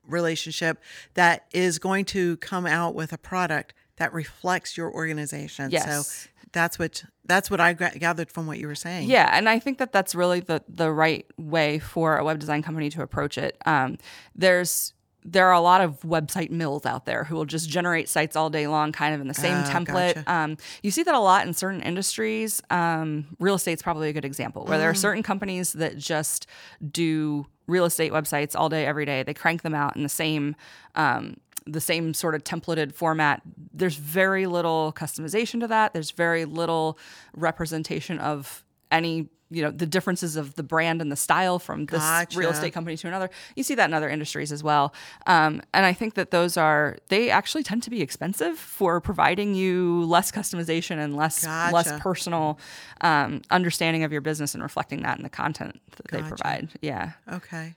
relationship 0.07 0.81
that 1.13 1.45
is 1.51 1.79
going 1.79 2.05
to 2.05 2.37
come 2.37 2.65
out 2.65 2.95
with 2.95 3.13
a 3.13 3.17
product 3.17 3.73
that 3.97 4.13
reflects 4.13 4.77
your 4.77 4.91
organization. 4.93 5.71
Yes. 5.71 5.85
So 5.85 6.29
that's 6.51 6.79
what 6.79 7.03
that's 7.25 7.51
what 7.51 7.59
I 7.59 7.73
gathered 7.73 8.31
from 8.31 8.47
what 8.47 8.57
you 8.57 8.67
were 8.67 8.75
saying. 8.75 9.09
Yeah, 9.09 9.29
and 9.31 9.49
I 9.49 9.59
think 9.59 9.77
that 9.77 9.91
that's 9.91 10.15
really 10.15 10.39
the 10.39 10.63
the 10.67 10.91
right 10.91 11.25
way 11.37 11.79
for 11.79 12.17
a 12.17 12.23
web 12.23 12.39
design 12.39 12.63
company 12.63 12.89
to 12.91 13.01
approach 13.01 13.37
it. 13.37 13.57
Um, 13.65 13.97
there's 14.33 14.93
there 15.27 15.47
are 15.47 15.53
a 15.53 15.59
lot 15.59 15.81
of 15.81 15.99
website 16.01 16.51
mills 16.51 16.85
out 16.85 17.05
there 17.05 17.23
who 17.23 17.35
will 17.35 17.45
just 17.45 17.67
generate 17.67 18.07
sites 18.07 18.35
all 18.35 18.49
day 18.51 18.67
long, 18.67 18.91
kind 18.91 19.15
of 19.15 19.21
in 19.21 19.27
the 19.27 19.33
same 19.33 19.55
Oh, 19.57 19.63
template. 19.67 20.13
gotcha. 20.15 20.31
Um, 20.31 20.57
you 20.83 20.91
see 20.91 21.01
that 21.01 21.15
a 21.15 21.19
lot 21.19 21.47
in 21.47 21.53
certain 21.53 21.81
industries. 21.81 22.61
Um, 22.69 23.25
real 23.39 23.55
estate's 23.55 23.81
probably 23.81 24.09
a 24.09 24.13
good 24.13 24.23
example, 24.25 24.65
where 24.65 24.77
there 24.77 24.89
are 24.89 24.93
Mm. 24.93 24.97
certain 24.97 25.23
companies 25.23 25.73
that 25.73 25.97
just 25.97 26.45
do 26.91 27.47
real 27.67 27.85
estate 27.85 28.11
websites 28.11 28.55
all 28.55 28.69
day, 28.69 28.85
every 28.85 29.05
day. 29.05 29.23
They 29.23 29.33
crank 29.33 29.63
them 29.63 29.73
out 29.73 29.95
in 29.95 30.03
the 30.03 30.09
same. 30.09 30.55
Um, 30.93 31.37
the 31.67 31.81
same 31.81 32.13
sort 32.13 32.35
of 32.35 32.43
templated 32.43 32.93
format. 32.93 33.41
There's 33.73 33.95
very 33.95 34.45
little 34.45 34.93
customization 34.95 35.59
to 35.61 35.67
that. 35.69 35.93
There's 35.93 36.11
very 36.11 36.45
little 36.45 36.99
representation 37.35 38.19
of 38.19 38.63
any, 38.95 39.29
you 39.51 39.61
know, 39.61 39.69
the 39.69 39.85
differences 39.85 40.35
of 40.35 40.55
the 40.55 40.63
brand 40.63 41.01
and 41.01 41.11
the 41.11 41.15
style 41.15 41.59
from 41.59 41.85
this 41.85 42.01
real 42.35 42.49
estate 42.49 42.73
company 42.73 42.97
to 42.97 43.07
another. 43.07 43.29
You 43.55 43.63
see 43.63 43.75
that 43.75 43.89
in 43.89 43.93
other 43.93 44.09
industries 44.09 44.51
as 44.51 44.63
well. 44.63 44.93
Um, 45.27 45.61
and 45.73 45.85
I 45.85 45.93
think 45.93 46.15
that 46.15 46.31
those 46.31 46.57
are 46.57 46.97
they 47.09 47.29
actually 47.29 47.63
tend 47.63 47.83
to 47.83 47.89
be 47.89 48.01
expensive 48.01 48.57
for 48.57 48.99
providing 48.99 49.53
you 49.53 50.03
less 50.05 50.31
customization 50.31 50.97
and 50.97 51.15
less 51.15 51.43
less 51.73 51.91
personal 52.01 52.59
um, 53.01 53.41
understanding 53.51 54.03
of 54.03 54.11
your 54.11 54.21
business 54.21 54.53
and 54.55 54.63
reflecting 54.63 55.03
that 55.03 55.17
in 55.17 55.23
the 55.23 55.29
content 55.29 55.79
that 55.95 56.07
they 56.07 56.21
provide. 56.29 56.69
Yeah. 56.81 57.11
Okay. 57.31 57.75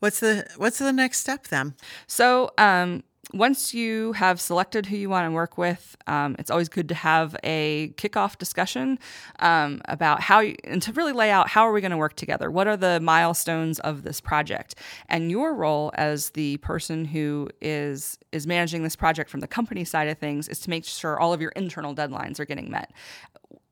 What's 0.00 0.20
the 0.20 0.46
what's 0.56 0.78
the 0.78 0.92
next 0.92 1.18
step 1.18 1.48
then? 1.48 1.74
So, 2.06 2.52
um, 2.58 3.02
once 3.32 3.74
you 3.74 4.12
have 4.12 4.40
selected 4.40 4.86
who 4.86 4.96
you 4.96 5.10
want 5.10 5.26
to 5.26 5.30
work 5.30 5.58
with, 5.58 5.96
um, 6.06 6.34
it's 6.38 6.50
always 6.50 6.68
good 6.68 6.88
to 6.88 6.94
have 6.94 7.36
a 7.44 7.92
kickoff 7.96 8.38
discussion 8.38 8.98
um, 9.40 9.80
about 9.86 10.20
how 10.20 10.40
you, 10.40 10.56
and 10.64 10.80
to 10.82 10.92
really 10.92 11.12
lay 11.12 11.30
out 11.30 11.48
how 11.48 11.62
are 11.62 11.72
we 11.72 11.80
going 11.80 11.90
to 11.90 11.96
work 11.96 12.14
together. 12.14 12.50
What 12.50 12.66
are 12.66 12.76
the 12.76 13.00
milestones 13.00 13.78
of 13.80 14.02
this 14.02 14.20
project, 14.20 14.76
and 15.08 15.30
your 15.30 15.54
role 15.54 15.92
as 15.94 16.30
the 16.30 16.56
person 16.58 17.04
who 17.04 17.48
is 17.60 18.18
is 18.32 18.46
managing 18.46 18.82
this 18.82 18.96
project 18.96 19.30
from 19.30 19.40
the 19.40 19.48
company 19.48 19.84
side 19.84 20.08
of 20.08 20.18
things 20.18 20.48
is 20.48 20.60
to 20.60 20.70
make 20.70 20.84
sure 20.84 21.18
all 21.18 21.32
of 21.32 21.40
your 21.40 21.52
internal 21.52 21.94
deadlines 21.94 22.38
are 22.40 22.44
getting 22.44 22.70
met. 22.70 22.92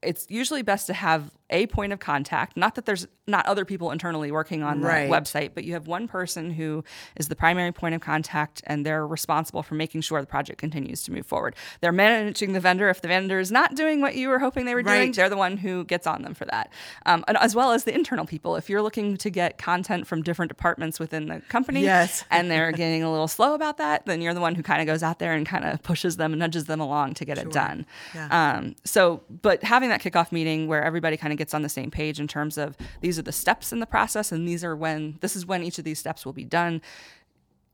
It's 0.02 0.26
usually 0.28 0.62
best 0.62 0.86
to 0.88 0.92
have 0.94 1.30
a 1.48 1.66
point 1.68 1.92
of 1.92 2.00
contact. 2.00 2.56
Not 2.56 2.74
that 2.74 2.86
there's 2.86 3.06
not 3.28 3.46
other 3.46 3.64
people 3.64 3.92
internally 3.92 4.32
working 4.32 4.62
on 4.64 4.80
the 4.80 4.86
Right. 4.88 5.08
website, 5.10 5.50
but 5.54 5.62
you 5.64 5.74
have 5.74 5.86
one 5.86 6.08
person 6.08 6.50
who 6.50 6.82
is 7.16 7.28
the 7.28 7.36
primary 7.36 7.70
point 7.72 7.94
of 7.94 8.00
contact 8.00 8.62
and 8.66 8.84
they're 8.84 9.06
responsible 9.06 9.62
for 9.62 9.74
making 9.76 10.00
sure 10.00 10.20
the 10.20 10.26
project 10.26 10.58
continues 10.58 11.02
to 11.04 11.12
move 11.12 11.24
forward. 11.24 11.54
They're 11.80 11.92
managing 11.92 12.52
the 12.52 12.58
vendor. 12.60 12.88
If 12.88 13.00
the 13.00 13.08
vendor 13.08 13.38
is 13.38 13.52
not 13.52 13.76
doing 13.76 14.00
what 14.00 14.16
you 14.16 14.28
were 14.28 14.40
hoping 14.40 14.64
they 14.64 14.74
were 14.74 14.82
doing, 14.82 15.12
they're 15.12 15.28
the 15.28 15.36
one 15.36 15.56
who 15.56 15.84
gets 15.84 16.06
on 16.06 16.22
them 16.22 16.34
for 16.34 16.46
that. 16.46 16.72
Um, 17.06 17.24
and 17.28 17.36
as 17.38 17.54
well 17.54 17.70
as 17.72 17.84
the 17.84 17.94
internal 17.94 18.26
people. 18.26 18.56
If 18.56 18.68
you're 18.68 18.82
looking 18.82 19.16
to 19.18 19.30
get 19.30 19.56
content 19.56 20.06
from 20.08 20.22
different 20.22 20.48
departments 20.50 20.98
within 20.98 21.26
the 21.28 21.40
company 21.48 21.82
Yes. 21.82 22.24
and 22.30 22.50
they're 22.50 22.72
getting 22.72 23.02
a 23.04 23.10
little 23.10 23.28
slow 23.28 23.54
about 23.54 23.76
that, 23.78 24.04
then 24.06 24.20
you're 24.20 24.34
the 24.34 24.40
one 24.40 24.56
who 24.56 24.62
kind 24.64 24.80
of 24.80 24.86
goes 24.86 25.02
out 25.04 25.20
there 25.20 25.32
and 25.32 25.46
kind 25.46 25.64
of 25.64 25.80
pushes 25.84 26.16
them 26.16 26.32
and 26.32 26.40
nudges 26.40 26.64
them 26.64 26.80
along 26.80 27.14
to 27.14 27.24
get 27.24 27.38
it 27.38 27.52
done. 27.52 27.86
Yeah. 28.14 28.56
Um, 28.56 28.74
so, 28.84 29.22
but 29.42 29.62
having 29.62 29.90
that 29.90 29.95
kickoff 30.00 30.32
meeting 30.32 30.66
where 30.68 30.82
everybody 30.82 31.16
kind 31.16 31.32
of 31.32 31.38
gets 31.38 31.54
on 31.54 31.62
the 31.62 31.68
same 31.68 31.90
page 31.90 32.18
in 32.20 32.28
terms 32.28 32.56
of 32.58 32.76
these 33.00 33.18
are 33.18 33.22
the 33.22 33.32
steps 33.32 33.72
in 33.72 33.80
the 33.80 33.86
process 33.86 34.32
and 34.32 34.46
these 34.48 34.62
are 34.64 34.76
when 34.76 35.18
this 35.20 35.36
is 35.36 35.44
when 35.46 35.62
each 35.62 35.78
of 35.78 35.84
these 35.84 35.98
steps 35.98 36.24
will 36.24 36.32
be 36.32 36.44
done. 36.44 36.80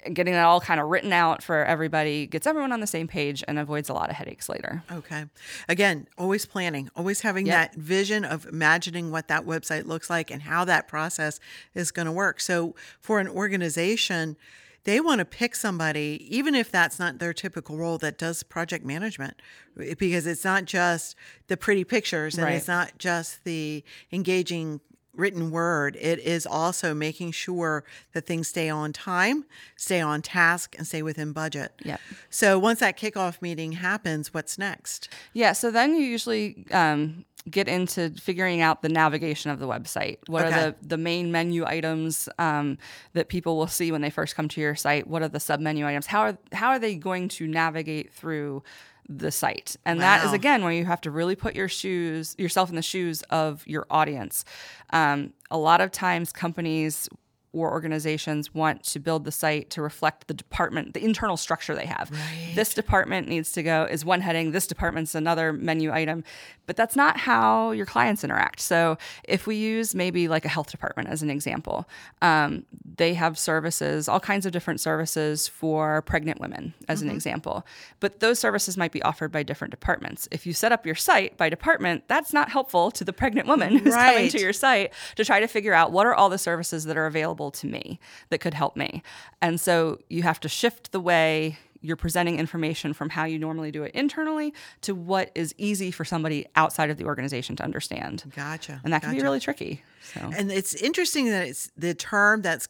and 0.05 0.17
Getting 0.17 0.33
that 0.35 0.45
all 0.45 0.61
kind 0.61 0.81
of 0.81 0.89
written 0.89 1.13
out 1.13 1.43
for 1.45 1.65
everybody 1.65 2.27
gets 2.27 2.47
everyone 2.47 2.73
on 2.73 2.81
the 2.81 2.87
same 2.89 3.07
page 3.07 3.45
and 3.47 3.57
avoids 3.59 3.89
a 3.89 3.93
lot 3.93 4.11
of 4.11 4.17
headaches 4.17 4.49
later. 4.49 4.83
Okay. 4.91 5.27
Again, 5.69 6.09
always 6.19 6.45
planning, 6.45 6.91
always 6.97 7.21
having 7.21 7.47
Yep. 7.47 7.55
that 7.73 7.81
vision 7.81 8.25
of 8.25 8.45
imagining 8.47 9.11
what 9.13 9.29
that 9.29 9.45
website 9.45 9.87
looks 9.87 10.11
like 10.11 10.31
and 10.33 10.43
how 10.43 10.65
that 10.65 10.89
process 10.89 11.39
is 11.75 11.93
going 11.93 12.07
to 12.07 12.13
work. 12.13 12.41
So, 12.41 12.75
for 13.01 13.21
an 13.21 13.29
organization, 13.29 14.37
they 14.85 15.01
want 15.01 15.21
to 15.21 15.25
pick 15.25 15.55
somebody, 15.55 16.27
even 16.29 16.55
if 16.55 16.71
that's 16.71 16.99
not 16.99 17.19
their 17.19 17.33
typical 17.33 17.77
role, 17.77 17.99
that 17.99 18.19
does 18.19 18.43
project 18.43 18.85
management, 18.85 19.41
because 19.77 20.27
it's 20.27 20.45
not 20.45 20.65
just 20.65 21.15
the 21.47 21.57
pretty 21.57 21.85
pictures 21.85 22.35
and 22.37 22.45
Right. 22.45 22.55
it's 22.55 22.69
not 22.69 22.99
just 22.99 23.45
the 23.45 23.85
engaging 24.11 24.81
written 25.15 25.51
word. 25.51 25.95
It 26.01 26.19
is 26.21 26.47
also 26.47 26.95
making 26.95 27.33
sure 27.33 27.85
that 28.15 28.25
things 28.27 28.49
stay 28.49 28.71
on 28.71 28.95
time, 28.95 29.45
stay 29.77 30.01
on 30.01 30.23
task, 30.23 30.75
and 30.79 30.87
stay 30.87 31.03
within 31.03 31.33
budget. 31.33 31.73
Yep. 31.85 32.01
So 32.31 32.59
once 32.59 32.81
that 32.81 32.99
kickoff 32.99 33.43
meeting 33.43 33.73
happens, 33.73 34.33
what's 34.33 34.57
next? 34.57 35.11
Yeah, 35.35 35.53
so 35.53 35.71
then 35.71 35.95
you 35.95 36.03
usually 36.03 36.65
um, 36.71 37.27
get 37.51 37.69
into 37.69 38.11
figuring 38.11 38.61
out 38.61 38.83
the 38.83 38.89
navigation 38.89 39.51
of 39.51 39.59
the 39.59 39.67
website. 39.67 40.19
What 40.27 40.45
Okay. 40.47 40.55
are 40.55 40.71
the, 40.71 40.77
the 40.87 40.97
main 40.97 41.33
menu 41.33 41.65
items 41.67 42.29
um, 42.39 42.79
that 43.15 43.29
people 43.29 43.57
will 43.57 43.67
see 43.67 43.91
when 43.91 44.01
they 44.01 44.11
first 44.11 44.35
come 44.37 44.49
to 44.49 44.61
your 44.61 44.75
site? 44.75 45.07
What 45.07 45.23
are 45.23 45.29
the 45.29 45.41
sub 45.41 45.61
menu 45.61 45.87
items? 45.87 46.07
How 46.07 46.21
are 46.21 46.39
how 46.53 46.69
are 46.71 46.79
they 46.79 46.95
going 46.95 47.29
to 47.31 47.47
navigate 47.47 48.13
through 48.13 48.63
the 49.09 49.33
site? 49.33 49.77
And 49.85 50.01
that 50.01 50.25
is 50.25 50.33
again 50.33 50.63
where 50.63 50.73
you 50.73 50.85
have 50.85 51.01
to 51.03 51.11
really 51.11 51.35
put 51.35 51.55
your 51.57 51.69
shoes 51.69 52.35
yourself 52.39 52.71
in 52.71 52.77
the 52.77 52.83
shoes 52.83 53.23
of 53.31 53.67
your 53.67 53.87
audience. 53.91 54.45
Um, 54.91 55.33
a 55.51 55.59
lot 55.59 55.81
of 55.81 55.91
times, 55.91 56.33
companies 56.33 57.09
or 57.53 57.71
organizations 57.71 58.55
want 58.55 58.83
to 58.83 58.99
build 58.99 59.25
the 59.25 59.33
site 59.33 59.71
to 59.71 59.83
reflect 59.83 60.27
the 60.27 60.35
department, 60.35 60.95
the 60.95 61.05
internal 61.05 61.37
structure 61.37 61.75
they 61.75 61.87
have. 61.87 62.11
This 62.55 62.75
department 62.75 63.29
needs 63.29 63.53
to 63.53 63.63
go 63.63 63.87
is 63.91 64.05
one 64.05 64.21
heading, 64.21 64.53
this 64.53 64.67
department's 64.67 65.15
another 65.15 65.53
menu 65.53 65.93
item, 65.93 66.25
but 66.67 66.77
that's 66.77 66.97
not 66.97 67.19
how 67.19 67.73
your 67.73 67.87
clients 67.87 68.25
interact. 68.25 68.61
So 68.61 68.97
if 69.25 69.47
we 69.47 69.57
use 69.57 69.95
maybe 69.95 70.29
like 70.29 70.45
a 70.45 70.49
health 70.49 70.71
department 70.71 71.09
as 71.09 71.23
an 71.23 71.31
example, 71.31 71.89
um, 72.23 72.65
they 72.97 73.15
have 73.15 73.39
services, 73.39 74.09
all 74.09 74.21
kinds 74.21 74.47
of 74.47 74.53
different 74.53 74.81
services 74.81 75.49
for 75.49 76.03
pregnant 76.03 76.41
women, 76.41 76.75
as 76.89 77.03
an 77.03 77.11
example. 77.11 77.67
But 78.01 78.21
those 78.21 78.39
services 78.39 78.77
might 78.77 78.93
be 78.93 79.03
offered 79.03 79.33
by 79.33 79.43
different 79.43 79.71
departments. 79.73 80.29
If 80.31 80.47
you 80.47 80.53
set 80.53 80.73
up 80.73 80.87
your 80.87 80.95
site 80.95 81.37
by 81.37 81.49
department, 81.49 82.05
that's 82.09 82.33
not 82.33 82.51
helpful 82.51 82.91
to 82.93 83.05
the 83.05 83.13
pregnant 83.13 83.49
woman 83.49 83.77
who's 83.79 83.95
coming 83.95 84.29
to 84.31 84.41
your 84.41 84.53
site 84.53 84.93
to 85.17 85.25
try 85.25 85.41
to 85.41 85.47
figure 85.47 85.75
out 85.75 85.93
what 85.93 86.07
are 86.07 86.15
all 86.15 86.29
the 86.29 86.39
services 86.39 86.85
that 86.85 86.97
are 86.97 87.07
available 87.07 87.42
to 87.51 87.67
me 87.67 87.99
that 88.31 88.39
could 88.39 88.55
help 88.55 88.77
me. 88.77 89.03
And 89.41 89.61
so 89.61 89.99
you 90.09 90.23
have 90.23 90.41
to 90.41 90.49
shift 90.49 90.93
the 90.93 91.01
way 91.01 91.59
you're 91.83 91.97
presenting 91.97 92.39
information 92.39 92.93
from 92.93 93.11
how 93.11 93.25
you 93.25 93.39
normally 93.39 93.71
do 93.73 93.83
it 93.83 93.93
internally 93.95 94.55
to 94.83 94.95
what 94.95 95.31
is 95.35 95.55
easy 95.59 95.91
for 95.91 96.05
somebody 96.05 96.47
outside 96.55 96.91
of 96.91 96.97
the 96.97 97.05
organization 97.05 97.57
to 97.57 97.65
understand. 97.65 98.23
Gotcha. 98.35 98.81
And 98.85 98.93
that 98.93 99.03
can 99.03 99.15
be 99.15 99.21
really 99.21 99.41
tricky. 99.41 99.83
So 100.15 100.31
And 100.37 100.51
it's 100.51 100.75
interesting 100.75 101.27
that 101.27 101.47
it's 101.47 101.71
the 101.77 101.95
term 101.95 102.43
that's 102.43 102.69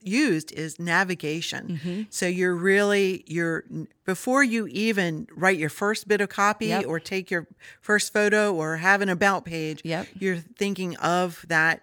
used 0.00 0.52
is 0.52 0.78
navigation. 0.78 1.78
Mm-hmm. 1.82 2.02
So 2.10 2.26
you're 2.26 2.54
really 2.54 3.24
you're 3.26 3.64
before 4.04 4.42
you 4.42 4.66
even 4.68 5.26
write 5.34 5.58
your 5.58 5.70
first 5.70 6.08
bit 6.08 6.20
of 6.20 6.28
copy 6.28 6.66
Yep. 6.66 6.86
or 6.86 6.98
take 6.98 7.30
your 7.30 7.46
first 7.80 8.12
photo 8.12 8.54
or 8.54 8.76
have 8.76 9.02
an 9.02 9.08
about 9.08 9.44
page. 9.44 9.82
Yep. 9.84 10.06
You're 10.18 10.36
thinking 10.36 10.96
of 10.96 11.44
that 11.48 11.82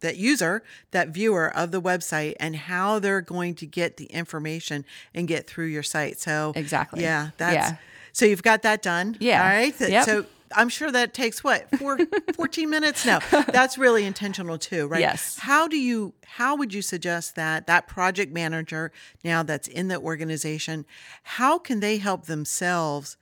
that 0.00 0.16
user, 0.16 0.62
that 0.90 1.08
viewer 1.08 1.54
of 1.56 1.70
the 1.70 1.80
website 1.80 2.34
and 2.40 2.56
how 2.56 2.98
they're 2.98 3.20
going 3.20 3.54
to 3.56 3.66
get 3.66 3.96
the 3.96 4.06
information 4.06 4.84
and 5.14 5.28
get 5.28 5.46
through 5.46 5.66
your 5.66 5.82
site. 5.82 6.18
So 6.18 6.52
Exactly. 6.54 7.02
Yeah, 7.02 7.30
that's 7.36 7.54
Yeah. 7.54 7.76
so 8.12 8.24
you've 8.26 8.42
got 8.42 8.62
that 8.62 8.82
done. 8.82 9.16
Yeah. 9.20 9.42
All 9.42 9.48
right. 9.48 9.74
Yep. 9.80 10.04
So 10.04 10.26
I'm 10.56 10.70
sure 10.70 10.90
that 10.90 11.12
takes 11.12 11.44
what 11.44 11.68
four, 11.78 11.98
14 12.34 12.70
minutes. 12.70 13.04
No, 13.04 13.18
that's 13.30 13.76
really 13.76 14.04
intentional 14.04 14.56
too, 14.56 14.86
right? 14.86 15.00
Yes. 15.00 15.38
How 15.38 15.68
do 15.68 15.76
you? 15.76 16.14
How 16.24 16.56
would 16.56 16.72
you 16.72 16.80
suggest 16.80 17.34
that 17.36 17.66
that 17.66 17.86
project 17.86 18.32
manager 18.32 18.90
now 19.24 19.42
that's 19.42 19.68
in 19.68 19.88
the 19.88 19.98
organization, 19.98 20.86
how 21.22 21.58
can 21.58 21.80
they 21.80 21.98
help 21.98 22.24
themselves 22.26 23.16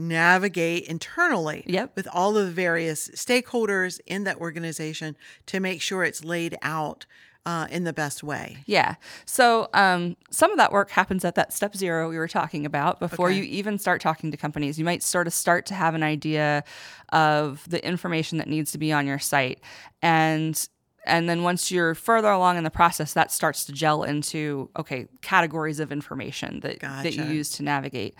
navigate 0.00 0.84
internally 0.86 1.62
Yep. 1.66 1.92
with 1.96 2.08
all 2.12 2.36
of 2.36 2.46
the 2.46 2.52
various 2.52 3.08
stakeholders 3.10 4.00
in 4.06 4.24
that 4.24 4.36
organization 4.38 5.16
to 5.46 5.60
make 5.60 5.80
sure 5.82 6.02
it's 6.04 6.24
laid 6.24 6.56
out 6.62 7.06
uh, 7.46 7.66
in 7.70 7.84
the 7.84 7.92
best 7.92 8.22
way? 8.22 8.58
Yeah. 8.66 8.96
So 9.24 9.68
um, 9.72 10.16
some 10.30 10.50
of 10.50 10.58
that 10.58 10.72
work 10.72 10.90
happens 10.90 11.24
at 11.24 11.34
that 11.36 11.52
step 11.52 11.74
zero 11.74 12.08
we 12.10 12.18
were 12.18 12.28
talking 12.28 12.66
about 12.66 13.00
before 13.00 13.28
Okay. 13.28 13.38
you 13.38 13.44
even 13.44 13.78
start 13.78 14.00
talking 14.02 14.30
to 14.30 14.36
companies. 14.36 14.78
You 14.78 14.84
might 14.84 15.02
sort 15.02 15.26
of 15.26 15.32
start 15.32 15.64
to 15.66 15.74
have 15.74 15.94
an 15.94 16.02
idea 16.02 16.64
of 17.12 17.64
the 17.68 17.84
information 17.86 18.38
that 18.38 18.46
needs 18.48 18.72
to 18.72 18.78
be 18.78 18.92
on 18.92 19.06
your 19.06 19.18
site. 19.18 19.60
And 20.02 20.68
and 21.06 21.30
then 21.30 21.42
once 21.42 21.70
you're 21.70 21.94
further 21.94 22.28
along 22.28 22.58
in 22.58 22.64
the 22.64 22.70
process, 22.70 23.14
that 23.14 23.32
starts 23.32 23.64
to 23.64 23.72
gel 23.72 24.02
into 24.02 24.68
okay 24.78 25.06
categories 25.22 25.80
of 25.80 25.90
information 25.92 26.60
that 26.60 26.80
that 26.80 27.14
you 27.14 27.24
use 27.24 27.48
to 27.52 27.62
navigate. 27.62 28.14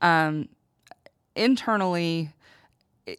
Um, 0.00 0.48
internally, 1.36 2.30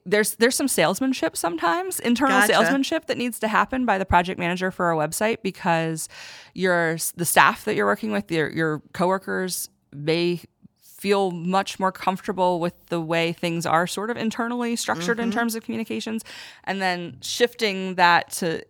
there's 0.05 0.35
there's 0.35 0.55
some 0.55 0.67
salesmanship 0.69 1.35
sometimes 1.35 1.99
internal 1.99 2.39
Gotcha. 2.39 2.53
salesmanship 2.53 3.07
that 3.07 3.17
needs 3.17 3.37
to 3.39 3.47
happen 3.49 3.85
by 3.85 3.97
the 3.97 4.05
project 4.05 4.39
manager 4.39 4.71
for 4.71 4.91
a 4.91 4.95
website 4.95 5.37
because 5.43 6.07
your 6.53 6.97
the 7.15 7.25
staff 7.25 7.65
that 7.65 7.75
you're 7.75 7.85
working 7.85 8.11
with 8.11 8.31
your 8.31 8.49
your 8.49 8.81
coworkers 8.93 9.69
may 9.91 10.39
feel 10.81 11.31
much 11.31 11.81
more 11.81 11.91
comfortable 11.91 12.61
with 12.61 12.73
the 12.85 13.01
way 13.01 13.33
things 13.33 13.65
are 13.65 13.85
sort 13.85 14.09
of 14.09 14.15
internally 14.15 14.73
structured 14.77 15.17
Mm-hmm. 15.17 15.25
in 15.25 15.31
terms 15.33 15.53
of 15.53 15.63
communications 15.63 16.23
and 16.63 16.81
then 16.81 17.17
shifting 17.21 17.95
that 17.95 18.31
to 18.31 18.63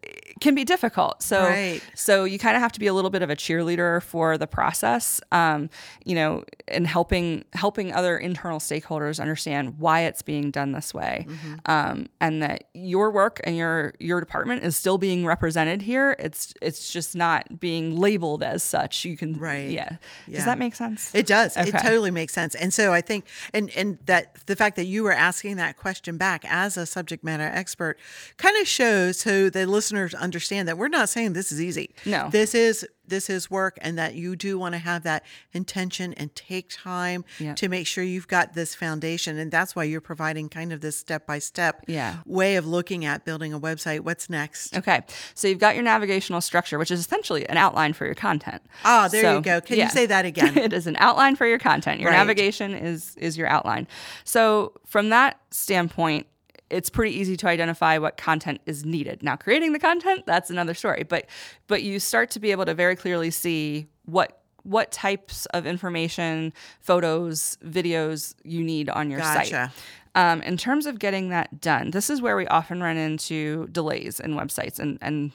can 0.43 0.53
be 0.55 0.63
difficult 0.65 1.23
so 1.23 1.37
Right. 1.43 1.81
so 1.95 2.23
you 2.25 2.37
kind 2.37 2.55
of 2.55 2.61
have 2.61 2.71
to 2.73 2.79
be 2.79 2.87
a 2.87 2.93
little 2.93 3.09
bit 3.09 3.21
of 3.21 3.29
a 3.29 3.35
cheerleader 3.35 4.01
for 4.01 4.37
the 4.37 4.45
process, 4.47 5.21
um, 5.31 5.69
you 6.05 6.15
know, 6.15 6.43
and 6.67 6.85
helping 6.85 7.45
helping 7.53 7.93
other 7.93 8.17
internal 8.17 8.59
stakeholders 8.59 9.19
understand 9.19 9.79
why 9.79 10.01
it's 10.01 10.21
being 10.21 10.51
done 10.51 10.71
this 10.73 10.93
way, 10.93 11.25
Mm-hmm. 11.29 11.53
um, 11.75 12.07
and 12.19 12.43
that 12.43 12.65
your 12.73 13.09
work 13.11 13.39
and 13.45 13.55
your 13.55 13.93
your 13.99 14.19
department 14.19 14.63
is 14.63 14.75
still 14.75 14.97
being 14.97 15.25
represented 15.25 15.81
here. 15.81 16.15
It's 16.19 16.53
it's 16.61 16.91
just 16.91 17.15
not 17.15 17.59
being 17.59 17.97
labeled 17.97 18.43
as 18.43 18.61
such. 18.63 19.05
You 19.05 19.15
can 19.17 19.33
Right. 19.39 19.69
yeah. 19.69 19.97
Yeah. 20.27 20.35
Does 20.37 20.45
that 20.45 20.59
make 20.59 20.75
sense? 20.75 21.15
It 21.15 21.25
does. 21.25 21.55
It 21.55 21.71
totally 21.71 22.11
makes 22.11 22.33
sense. 22.33 22.53
And 22.53 22.73
so 22.73 22.91
I 22.91 23.01
think, 23.01 23.25
and 23.53 23.69
and 23.77 23.97
that 24.07 24.35
the 24.45 24.55
fact 24.57 24.75
that 24.75 24.85
you 24.93 25.03
were 25.03 25.13
asking 25.29 25.55
that 25.57 25.77
question 25.77 26.17
back 26.17 26.43
as 26.49 26.75
a 26.77 26.85
subject 26.85 27.23
matter 27.23 27.49
expert 27.61 27.97
kind 28.37 28.57
of 28.61 28.67
shows 28.67 29.23
who 29.23 29.49
the 29.49 29.65
listeners 29.65 30.13
understand 30.13 30.32
that 30.39 30.77
we're 30.77 30.87
not 30.87 31.09
saying 31.09 31.33
this 31.33 31.51
is 31.51 31.61
easy. 31.61 31.93
No. 32.05 32.29
this 32.29 32.53
is 32.55 32.85
this 33.05 33.29
is 33.29 33.51
work, 33.51 33.77
and 33.81 33.97
that 33.97 34.15
you 34.15 34.33
do 34.33 34.57
want 34.57 34.71
to 34.73 34.79
have 34.79 35.03
that 35.03 35.25
intention 35.51 36.13
and 36.13 36.33
take 36.35 36.69
time 36.69 37.25
Yep. 37.37 37.57
to 37.57 37.67
make 37.67 37.85
sure 37.85 38.01
you've 38.01 38.29
got 38.29 38.53
this 38.53 38.73
foundation, 38.75 39.37
and 39.37 39.51
that's 39.51 39.75
why 39.75 39.83
you're 39.83 39.99
providing 39.99 40.47
kind 40.47 40.71
of 40.71 40.79
this 40.79 40.95
step 40.97 41.27
by 41.27 41.39
step 41.39 41.83
way 42.25 42.55
of 42.55 42.65
looking 42.65 43.03
at 43.03 43.25
building 43.25 43.51
a 43.53 43.59
website. 43.59 43.99
What's 44.01 44.29
next? 44.29 44.77
Okay, 44.77 45.01
so 45.35 45.49
you've 45.49 45.59
got 45.59 45.75
your 45.75 45.83
navigational 45.83 46.39
structure, 46.39 46.79
which 46.79 46.91
is 46.91 47.01
essentially 47.01 47.47
an 47.49 47.57
outline 47.57 47.91
for 47.91 48.05
your 48.05 48.15
content. 48.15 48.61
Ah, 48.85 49.09
there 49.11 49.21
So, 49.21 49.35
you 49.35 49.41
go. 49.41 49.59
Can 49.59 49.77
yeah. 49.77 49.83
you 49.85 49.89
say 49.89 50.05
that 50.05 50.23
again? 50.25 50.57
it 50.57 50.71
is 50.71 50.87
an 50.87 50.95
outline 50.97 51.35
for 51.35 51.45
your 51.45 51.59
content. 51.59 51.99
Your 51.99 52.09
Right. 52.09 52.17
navigation 52.17 52.73
is 52.73 53.15
is 53.17 53.37
your 53.37 53.47
outline. 53.47 53.85
So 54.23 54.71
from 54.85 55.09
that 55.09 55.39
standpoint, 55.51 56.25
it's 56.73 56.89
pretty 56.89 57.15
easy 57.15 57.37
to 57.37 57.47
identify 57.47 57.97
what 57.97 58.17
content 58.17 58.61
is 58.65 58.83
needed. 58.83 59.21
Now, 59.21 59.35
creating 59.35 59.73
the 59.73 59.79
content, 59.79 60.25
that's 60.25 60.49
another 60.49 60.73
story. 60.73 61.03
But 61.03 61.27
but 61.67 61.83
you 61.83 61.99
start 61.99 62.31
to 62.31 62.39
be 62.39 62.51
able 62.51 62.65
to 62.65 62.73
very 62.73 62.95
clearly 62.95 63.31
see 63.31 63.87
what 64.05 64.39
what 64.63 64.91
types 64.91 65.45
of 65.47 65.65
information, 65.67 66.53
photos, 66.79 67.57
videos 67.65 68.33
you 68.43 68.63
need 68.63 68.89
on 68.89 69.11
your 69.11 69.19
site. 69.21 69.69
Um, 70.15 70.41
in 70.43 70.57
terms 70.57 70.85
of 70.85 70.99
getting 70.99 71.29
that 71.29 71.59
done, 71.59 71.91
this 71.91 72.09
is 72.09 72.21
where 72.21 72.37
we 72.37 72.47
often 72.47 72.81
run 72.81 72.97
into 72.97 73.67
delays 73.67 74.19
in 74.19 74.35
websites 74.35 74.79
and 74.79 74.97
and 75.01 75.31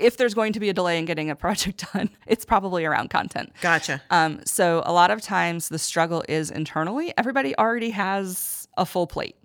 if 0.00 0.16
there's 0.16 0.34
going 0.34 0.52
to 0.52 0.58
be 0.58 0.68
a 0.68 0.72
delay 0.72 0.98
in 0.98 1.04
getting 1.04 1.30
a 1.30 1.36
project 1.44 1.84
done, 1.92 2.10
it's 2.26 2.44
probably 2.44 2.84
around 2.84 3.10
content. 3.10 3.52
Gotcha. 3.60 4.02
Um, 4.10 4.40
so 4.44 4.82
a 4.84 4.92
lot 4.92 5.12
of 5.12 5.22
times 5.22 5.68
the 5.68 5.78
struggle 5.78 6.24
is 6.28 6.50
internally. 6.50 7.14
Everybody 7.16 7.56
already 7.56 7.90
has 7.90 8.66
a 8.76 8.84
full 8.84 9.06
plate. 9.06 9.36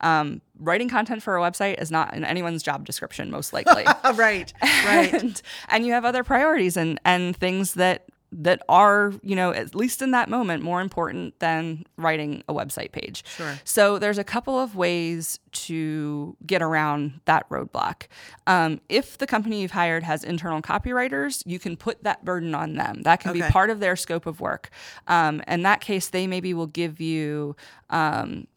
Um, 0.00 0.40
writing 0.58 0.88
content 0.88 1.22
for 1.22 1.36
a 1.36 1.40
website 1.40 1.80
is 1.80 1.90
not 1.90 2.14
in 2.14 2.24
anyone's 2.24 2.62
job 2.62 2.84
description, 2.84 3.30
most 3.30 3.52
likely. 3.52 3.84
right. 4.14 4.52
Right. 4.84 5.12
and, 5.22 5.40
and 5.68 5.86
you 5.86 5.92
have 5.92 6.04
other 6.04 6.24
priorities 6.24 6.76
and 6.76 7.00
and 7.04 7.36
things 7.36 7.74
that 7.74 8.06
that 8.32 8.60
are, 8.68 9.12
you 9.22 9.36
know, 9.36 9.52
at 9.52 9.74
least 9.74 10.02
in 10.02 10.10
that 10.10 10.28
moment, 10.28 10.62
more 10.62 10.80
important 10.80 11.38
than 11.38 11.84
writing 11.96 12.42
a 12.48 12.52
website 12.52 12.90
page. 12.90 13.24
Sure. 13.24 13.54
So 13.64 13.98
there's 14.00 14.18
a 14.18 14.24
couple 14.24 14.58
of 14.58 14.74
ways 14.74 15.38
to 15.52 16.36
get 16.44 16.60
around 16.60 17.20
that 17.26 17.48
roadblock. 17.48 18.08
Um, 18.48 18.80
if 18.88 19.16
the 19.16 19.28
company 19.28 19.62
you've 19.62 19.70
hired 19.70 20.02
has 20.02 20.24
internal 20.24 20.60
copywriters, 20.60 21.42
you 21.46 21.58
can 21.60 21.76
put 21.76 22.02
that 22.02 22.24
burden 22.24 22.54
on 22.54 22.74
them. 22.74 23.02
That 23.02 23.20
can 23.20 23.30
Okay. 23.30 23.42
be 23.42 23.48
part 23.52 23.70
of 23.70 23.78
their 23.78 23.94
scope 23.96 24.26
of 24.26 24.40
work. 24.40 24.70
Um, 25.06 25.40
in 25.46 25.62
that 25.62 25.80
case, 25.80 26.08
they 26.08 26.26
maybe 26.26 26.52
will 26.52 26.66
give 26.66 27.00
you. 27.00 27.54
Um, 27.90 28.48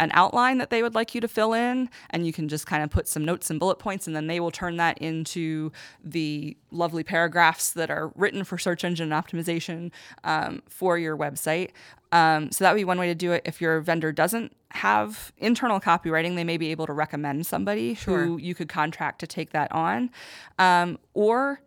an 0.00 0.10
outline 0.14 0.58
that 0.58 0.70
they 0.70 0.82
would 0.82 0.94
like 0.94 1.14
you 1.14 1.20
to 1.20 1.28
fill 1.28 1.52
in, 1.52 1.88
and 2.10 2.26
you 2.26 2.32
can 2.32 2.48
just 2.48 2.66
kind 2.66 2.82
of 2.82 2.90
put 2.90 3.06
some 3.06 3.24
notes 3.24 3.50
and 3.50 3.60
bullet 3.60 3.78
points, 3.78 4.06
and 4.06 4.16
then 4.16 4.26
they 4.26 4.40
will 4.40 4.50
turn 4.50 4.76
that 4.78 4.98
into 4.98 5.70
the 6.02 6.56
lovely 6.70 7.04
paragraphs 7.04 7.72
that 7.74 7.90
are 7.90 8.10
written 8.16 8.42
for 8.42 8.58
search 8.58 8.82
engine 8.82 9.10
optimization 9.10 9.92
um, 10.24 10.62
for 10.68 10.98
your 10.98 11.16
website. 11.16 11.70
Um, 12.12 12.50
so 12.50 12.64
that 12.64 12.72
would 12.72 12.80
be 12.80 12.84
one 12.84 12.98
way 12.98 13.06
to 13.06 13.14
do 13.14 13.30
it. 13.32 13.42
If 13.44 13.60
your 13.60 13.80
vendor 13.80 14.10
doesn't 14.10 14.56
have 14.70 15.32
internal 15.38 15.80
copywriting, 15.80 16.34
they 16.34 16.44
may 16.44 16.56
be 16.56 16.70
able 16.70 16.86
to 16.86 16.92
recommend 16.92 17.46
somebody 17.46 17.94
who 17.94 18.38
you 18.38 18.54
could 18.54 18.68
contract 18.68 19.20
to 19.20 19.26
take 19.26 19.50
that 19.50 19.70
on. 19.70 20.10
Um, 20.58 20.98
or 21.14 21.60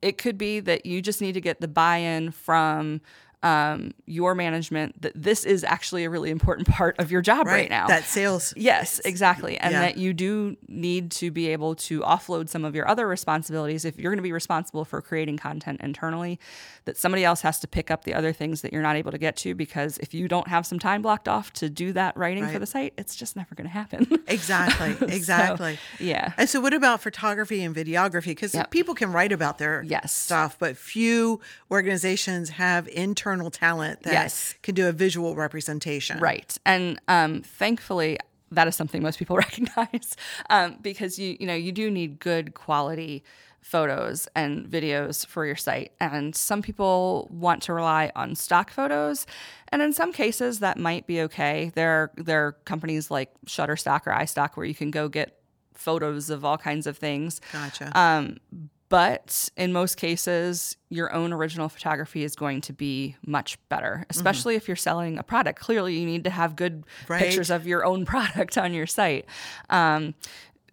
it 0.00 0.18
could 0.18 0.38
be 0.38 0.60
that 0.60 0.86
you 0.86 1.02
just 1.02 1.20
need 1.20 1.32
to 1.32 1.40
get 1.40 1.60
the 1.60 1.68
buy-in 1.68 2.30
from 2.30 3.00
um, 3.42 3.92
your 4.06 4.34
management 4.34 5.02
that 5.02 5.12
this 5.14 5.44
is 5.44 5.64
actually 5.64 6.04
a 6.04 6.10
really 6.10 6.30
important 6.30 6.68
part 6.78 6.98
of 6.98 7.10
your 7.10 7.20
job 7.22 7.46
right, 7.46 7.68
now. 7.68 7.86
That 7.88 8.04
sales. 8.04 8.54
Yes, 8.56 9.00
exactly. 9.04 9.58
And 9.58 9.72
yeah. 9.72 9.80
that 9.80 9.96
you 9.96 10.12
do 10.12 10.56
need 10.68 11.10
to 11.12 11.30
be 11.30 11.48
able 11.48 11.74
to 11.76 12.00
offload 12.00 12.48
some 12.48 12.64
of 12.64 12.74
your 12.74 12.88
other 12.88 13.06
responsibilities. 13.08 13.84
If 13.84 13.98
you're 13.98 14.12
going 14.12 14.18
to 14.18 14.22
be 14.22 14.32
responsible 14.32 14.84
for 14.84 15.00
creating 15.02 15.38
content 15.38 15.80
internally, 15.80 16.38
that 16.84 16.96
somebody 16.96 17.24
else 17.24 17.40
has 17.42 17.60
to 17.60 17.68
pick 17.68 17.90
up 17.90 18.04
the 18.04 18.14
other 18.14 18.32
things 18.32 18.62
that 18.62 18.72
you're 18.72 18.82
not 18.82 18.96
able 18.96 19.10
to 19.12 19.18
get 19.18 19.36
to 19.36 19.54
because 19.54 19.98
if 19.98 20.14
you 20.14 20.28
don't 20.28 20.48
have 20.48 20.66
some 20.66 20.78
time 20.78 21.02
blocked 21.02 21.28
off 21.28 21.52
to 21.54 21.68
do 21.68 21.92
that 21.92 22.16
writing 22.16 22.46
for 22.48 22.58
the 22.58 22.66
site, 22.66 22.92
it's 22.96 23.14
just 23.16 23.36
never 23.36 23.54
going 23.54 23.66
to 23.66 23.72
happen. 23.72 24.06
Exactly. 24.32 24.94
So, 24.94 25.06
Exactly. 25.14 25.78
yeah. 25.98 26.32
And 26.38 26.48
so, 26.48 26.60
what 26.60 26.72
about 26.72 27.02
photography 27.02 27.62
and 27.62 27.74
videography? 27.74 28.26
Because 28.26 28.54
Yep. 28.54 28.70
people 28.70 28.94
can 28.94 29.12
write 29.12 29.30
about 29.32 29.58
their 29.58 29.82
Yes. 29.82 30.12
stuff, 30.12 30.56
but 30.58 30.76
few 30.76 31.40
organizations 31.70 32.50
have 32.50 32.88
internal 32.88 33.31
talent 33.50 34.02
that 34.02 34.12
Yes. 34.12 34.54
can 34.62 34.74
do 34.74 34.88
a 34.88 34.92
visual 34.92 35.34
representation. 35.34 36.18
Right. 36.18 36.56
And 36.66 37.00
um, 37.08 37.42
thankfully, 37.42 38.18
that 38.50 38.68
is 38.68 38.76
something 38.76 39.02
most 39.02 39.18
people 39.18 39.36
recognize 39.46 40.16
um, 40.50 40.76
because 40.82 41.18
you 41.18 41.36
you 41.40 41.46
know 41.46 41.54
you 41.54 41.72
do 41.72 41.90
need 41.90 42.18
good 42.20 42.54
quality 42.54 43.24
photos 43.62 44.28
and 44.34 44.66
videos 44.68 45.24
for 45.24 45.46
your 45.46 45.54
site 45.54 45.92
and 46.00 46.34
some 46.34 46.60
people 46.62 47.28
want 47.30 47.62
to 47.62 47.72
rely 47.72 48.10
on 48.16 48.34
stock 48.34 48.70
photos 48.72 49.24
and 49.68 49.80
in 49.80 49.92
some 49.92 50.12
cases 50.12 50.58
that 50.58 50.76
might 50.76 51.06
be 51.06 51.20
okay 51.20 51.70
there 51.76 51.90
are, 51.92 52.10
there 52.16 52.44
are 52.44 52.52
companies 52.64 53.08
like 53.08 53.30
shutterstock 53.46 54.00
or 54.06 54.10
istock 54.14 54.56
where 54.56 54.66
you 54.66 54.74
can 54.74 54.90
go 54.90 55.08
get 55.08 55.38
photos 55.74 56.28
of 56.28 56.44
all 56.44 56.58
kinds 56.58 56.88
of 56.88 56.98
things 56.98 57.40
Gotcha. 57.52 57.96
um, 57.98 58.38
but 58.92 59.48
in 59.56 59.72
most 59.72 59.96
cases, 59.96 60.76
your 60.90 61.10
own 61.14 61.32
original 61.32 61.70
photography 61.70 62.24
is 62.24 62.36
going 62.36 62.60
to 62.60 62.74
be 62.74 63.16
much 63.24 63.56
better, 63.70 64.04
especially 64.10 64.54
if 64.54 64.68
you're 64.68 64.76
selling 64.76 65.16
a 65.16 65.22
product. 65.22 65.58
Clearly, 65.58 65.98
you 65.98 66.04
need 66.04 66.24
to 66.24 66.30
have 66.30 66.56
good 66.56 66.84
Right. 67.08 67.22
pictures 67.22 67.48
of 67.48 67.66
your 67.66 67.86
own 67.86 68.04
product 68.12 68.58
on 68.58 68.74
your 68.74 68.86
site. 68.86 69.24
Um, 69.70 70.12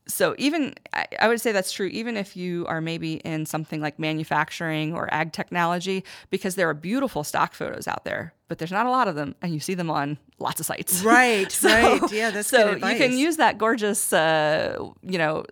so 0.10 0.36
even 0.38 0.74
I, 1.20 1.28
would 1.28 1.40
say 1.40 1.52
that's 1.52 1.72
true 1.72 1.86
even 1.88 2.18
if 2.18 2.36
you 2.36 2.66
are 2.68 2.82
maybe 2.82 3.14
in 3.18 3.46
something 3.46 3.80
like 3.80 4.00
manufacturing 4.00 4.94
or 4.96 5.08
ag 5.14 5.32
technology 5.32 6.04
because 6.30 6.56
there 6.56 6.68
are 6.68 6.74
beautiful 6.74 7.24
stock 7.24 7.54
photos 7.54 7.88
out 7.88 8.04
there 8.06 8.34
but 8.48 8.58
there's 8.58 8.72
not 8.72 8.86
a 8.86 8.90
lot 8.90 9.08
of 9.08 9.16
them 9.16 9.36
and 9.42 9.54
you 9.54 9.60
see 9.60 9.76
them 9.76 9.90
on 9.92 10.18
lots 10.40 10.60
of 10.60 10.66
sites 10.66 11.02
Right, 11.04 11.52
So- 11.52 11.70
right. 11.70 12.12
Yeah, 12.12 12.32
that's 12.32 12.50
so 12.50 12.74
good 12.74 12.82
you 12.82 12.98
can 12.98 13.18
use 13.18 13.38
that 13.38 13.58
gorgeous 13.58 14.12
uh, 14.12 14.78
you 15.04 15.18
know 15.18 15.46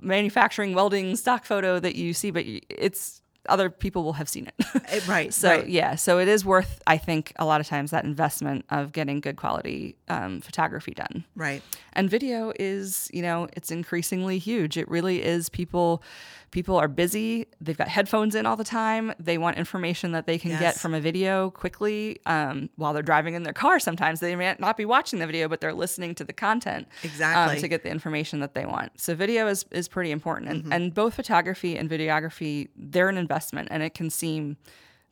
manufacturing 0.00 0.74
welding 0.74 1.14
stock 1.16 1.44
photo 1.44 1.78
that 1.78 1.94
you 1.94 2.14
see 2.14 2.30
but 2.30 2.44
it's 2.46 3.20
other 3.48 3.70
people 3.70 4.04
will 4.04 4.12
have 4.14 4.28
seen 4.28 4.46
it 4.46 4.54
Eh, 4.88 5.00
right. 5.08 5.32
so 5.42 5.48
right. 5.48 5.68
yeah, 5.68 5.94
so 5.94 6.18
it 6.18 6.28
is 6.28 6.44
worth, 6.44 6.82
I 6.86 6.98
think, 6.98 7.32
a 7.36 7.44
lot 7.44 7.60
of 7.60 7.66
times 7.66 7.90
that 7.90 8.04
investment 8.04 8.64
of 8.70 8.92
getting 8.92 9.20
good 9.20 9.36
quality 9.36 9.96
um, 10.08 10.40
photography 10.40 10.92
done. 10.92 11.24
Right. 11.34 11.62
And 11.94 12.08
video 12.10 12.52
is, 12.58 13.10
you 13.12 13.22
know, 13.22 13.48
it's 13.54 13.70
increasingly 13.70 14.38
huge. 14.38 14.76
It 14.76 14.88
really 14.88 15.22
is. 15.22 15.48
People, 15.48 16.02
people 16.50 16.76
are 16.76 16.88
busy. 16.88 17.46
They've 17.60 17.76
got 17.78 17.88
headphones 17.88 18.34
in 18.34 18.44
all 18.46 18.56
the 18.56 18.64
time. 18.64 19.12
They 19.20 19.38
want 19.38 19.56
information 19.56 20.12
that 20.12 20.26
they 20.26 20.36
can 20.38 20.50
get 20.58 20.74
from 20.76 20.94
a 20.94 21.00
video 21.00 21.50
quickly 21.50 22.18
um, 22.26 22.70
while 22.76 22.92
they're 22.92 23.02
driving 23.02 23.34
in 23.34 23.44
their 23.44 23.52
car. 23.52 23.78
Sometimes 23.78 24.18
they 24.20 24.34
may 24.34 24.56
not 24.58 24.76
be 24.76 24.84
watching 24.84 25.18
the 25.20 25.26
video, 25.26 25.48
but 25.48 25.60
they're 25.60 25.72
listening 25.74 26.14
to 26.16 26.24
the 26.24 26.32
content 26.32 26.88
Exactly. 27.04 27.54
um, 27.56 27.60
to 27.60 27.68
get 27.68 27.82
the 27.84 27.90
information 27.90 28.40
that 28.40 28.54
they 28.54 28.66
want. 28.66 29.00
So 29.00 29.14
video 29.14 29.46
is 29.46 29.64
is 29.70 29.86
pretty 29.88 30.10
important, 30.10 30.50
and 30.50 30.60
Mm-hmm. 30.64 30.72
and 30.72 30.94
both 30.94 31.14
photography 31.14 31.76
and 31.76 31.88
videography 31.88 32.68
they're 32.76 33.08
an 33.08 33.16
investment, 33.18 33.68
and 33.70 33.82
it 33.82 33.94
can 33.94 34.10
seem 34.10 34.56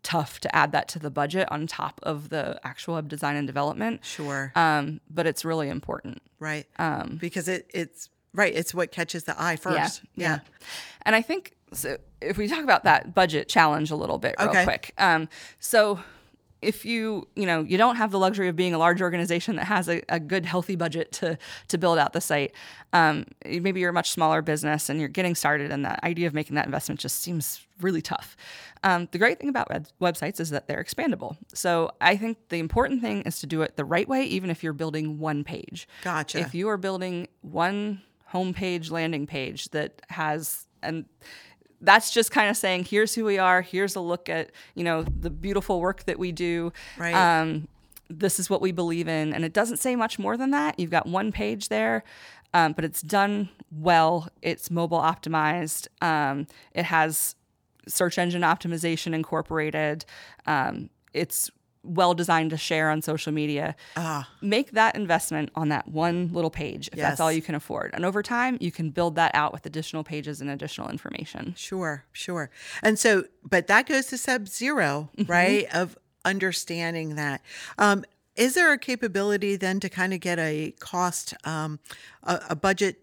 tough 0.03 0.39
to 0.41 0.55
add 0.55 0.73
that 0.73 0.89
to 0.89 0.99
the 0.99 1.11
budget 1.11 1.47
on 1.51 1.67
top 1.67 2.01
of 2.05 2.29
the 2.29 2.59
actual 2.65 2.95
web 2.95 3.09
design 3.09 3.35
and 3.37 3.47
development. 3.47 4.05
Sure. 4.05 4.53
Um, 4.55 5.01
but 5.11 5.27
it's 5.27 5.45
really 5.45 5.69
important. 5.69 6.21
right. 6.39 6.67
Um, 6.79 7.19
because 7.21 7.49
it 7.49 7.71
it's 7.75 8.09
right. 8.35 8.55
It's 8.55 8.73
what 8.75 8.93
catches 8.93 9.25
the 9.25 9.35
eye 9.43 9.57
first. 9.57 10.03
Yeah. 10.15 10.41
And 11.09 11.17
I 11.17 11.23
think 11.23 11.55
so 11.73 11.97
if 12.21 12.37
we 12.37 12.49
talk 12.49 12.63
about 12.63 12.85
that 12.85 13.15
budget 13.15 13.49
challenge 13.49 13.91
a 13.91 13.97
little 13.97 14.19
bit 14.19 14.35
real 14.39 14.51
Okay. 14.51 14.65
quick. 14.65 14.93
Um, 14.99 15.29
so 15.59 15.99
if 16.61 16.85
you, 16.85 17.27
you 17.37 17.47
know, 17.47 17.63
you 17.63 17.79
don't 17.79 17.97
have 17.97 18.11
the 18.11 18.19
luxury 18.19 18.49
of 18.49 18.57
being 18.57 18.75
a 18.75 18.79
large 18.79 19.01
organization 19.01 19.57
that 19.57 19.67
has 19.67 19.89
a, 19.89 20.03
a 20.09 20.19
good, 20.21 20.45
healthy 20.45 20.77
budget 20.77 21.13
to 21.13 21.39
to 21.69 21.79
build 21.79 21.99
out 21.99 22.13
the 22.13 22.21
site, 22.21 22.53
um, 22.93 23.25
maybe 23.47 23.81
you're 23.81 23.91
a 23.91 23.93
much 23.93 24.11
smaller 24.11 24.43
business 24.43 24.91
and 24.91 24.99
you're 25.01 25.09
getting 25.09 25.35
started, 25.35 25.71
and 25.71 25.85
the 25.85 26.05
idea 26.05 26.27
of 26.27 26.35
making 26.35 26.57
that 26.57 26.67
investment 26.67 27.01
just 27.01 27.21
seems 27.23 27.67
really 27.81 28.03
tough. 28.03 28.37
Um, 28.83 29.09
the 29.13 29.19
great 29.19 29.39
thing 29.39 29.49
about 29.49 29.71
web- 29.71 29.89
websites 30.01 30.41
is 30.41 30.51
that 30.51 30.67
they're 30.69 30.83
expandable. 30.83 31.37
So 31.55 31.91
I 32.03 32.17
think 32.17 32.37
the 32.49 32.59
important 32.59 33.01
thing 33.01 33.23
is 33.23 33.39
to 33.41 33.47
do 33.47 33.63
it 33.63 33.77
the 33.77 33.85
right 33.85 34.09
way, 34.09 34.25
even 34.25 34.51
if 34.51 34.63
you're 34.63 34.73
building 34.75 35.19
one 35.19 35.45
page. 35.45 35.89
Gotcha. 36.03 36.39
If 36.41 36.55
you 36.55 36.69
are 36.69 36.77
building 36.77 37.29
one 37.41 38.03
homepage 38.33 38.91
landing 38.91 39.27
page 39.27 39.71
that 39.71 40.03
has 40.11 40.67
and 40.83 41.05
that's 41.81 42.11
just 42.11 42.31
kind 42.31 42.51
of 42.51 42.57
saying 42.57 42.85
here's 42.85 43.15
who 43.15 43.25
we 43.25 43.39
are 43.39 43.63
here's 43.63 43.95
a 43.95 44.01
look 44.01 44.29
at 44.29 44.51
you 44.75 44.83
know 44.83 45.03
the 45.05 45.31
beautiful 45.31 45.81
work 45.81 46.05
that 46.05 46.19
we 46.19 46.33
do. 46.33 46.73
Right. 46.97 47.15
um, 47.15 47.69
this 48.11 48.41
is 48.41 48.49
what 48.49 48.63
we 48.63 48.73
believe 48.73 49.07
in. 49.07 49.35
And 49.35 49.45
it 49.45 49.53
doesn't 49.53 49.77
say 49.77 49.95
much 49.95 50.19
more 50.19 50.39
than 50.39 50.51
that. 50.53 50.81
You've 50.81 50.91
got 50.91 51.07
one 51.07 51.31
page 51.31 51.69
there 51.69 52.05
um, 52.55 52.73
but 52.73 52.85
it's 52.85 53.03
done 53.03 53.51
well. 53.71 54.29
It's 54.43 54.71
mobile 54.71 55.01
optimized. 55.01 55.89
Um, 56.01 56.47
it 56.73 56.85
has 56.85 57.35
search 57.87 58.19
engine 58.19 58.43
optimization 58.43 59.15
incorporated. 59.15 60.05
Um, 60.47 60.91
it's 61.13 61.51
well 61.83 62.15
designed 62.15 62.51
to 62.51 62.57
share 62.57 62.91
on 62.91 63.01
social 63.03 63.33
media 63.33 63.75
Ah. 63.97 64.29
make 64.43 64.73
that 64.73 64.95
investment 64.97 65.51
on 65.55 65.69
that 65.69 65.89
one 65.89 66.31
little 66.33 66.51
page 66.51 66.89
if 66.93 66.99
that's 66.99 67.21
all 67.21 67.33
you 67.33 67.43
can 67.43 67.55
afford 67.55 67.91
and 67.95 68.05
over 68.05 68.23
time 68.23 68.59
you 68.61 68.71
can 68.73 68.91
build 68.91 69.15
that 69.17 69.35
out 69.35 69.53
with 69.53 69.65
additional 69.67 70.05
pages 70.05 70.41
and 70.41 70.51
additional 70.51 70.89
information 70.91 71.55
Sure, 71.57 72.05
sure. 72.13 72.51
And 72.83 72.99
so, 72.99 73.25
but 73.43 73.67
that 73.69 73.87
goes 73.87 74.07
to 74.07 74.19
sub 74.19 74.49
0 74.49 75.11
Mm-hmm. 75.17 75.31
right? 75.31 75.67
Of 75.75 75.97
understanding 76.25 77.15
that. 77.17 77.41
Um, 77.79 78.05
is 78.37 78.55
there 78.55 78.73
a 78.73 78.79
capability 78.79 79.57
then 79.57 79.81
to 79.81 79.89
kind 79.89 80.13
of 80.15 80.21
get 80.21 80.39
a 80.39 80.73
cost, 80.79 81.35
um, 81.45 81.81
a, 82.23 82.41
a 82.51 82.57
budget 82.57 83.03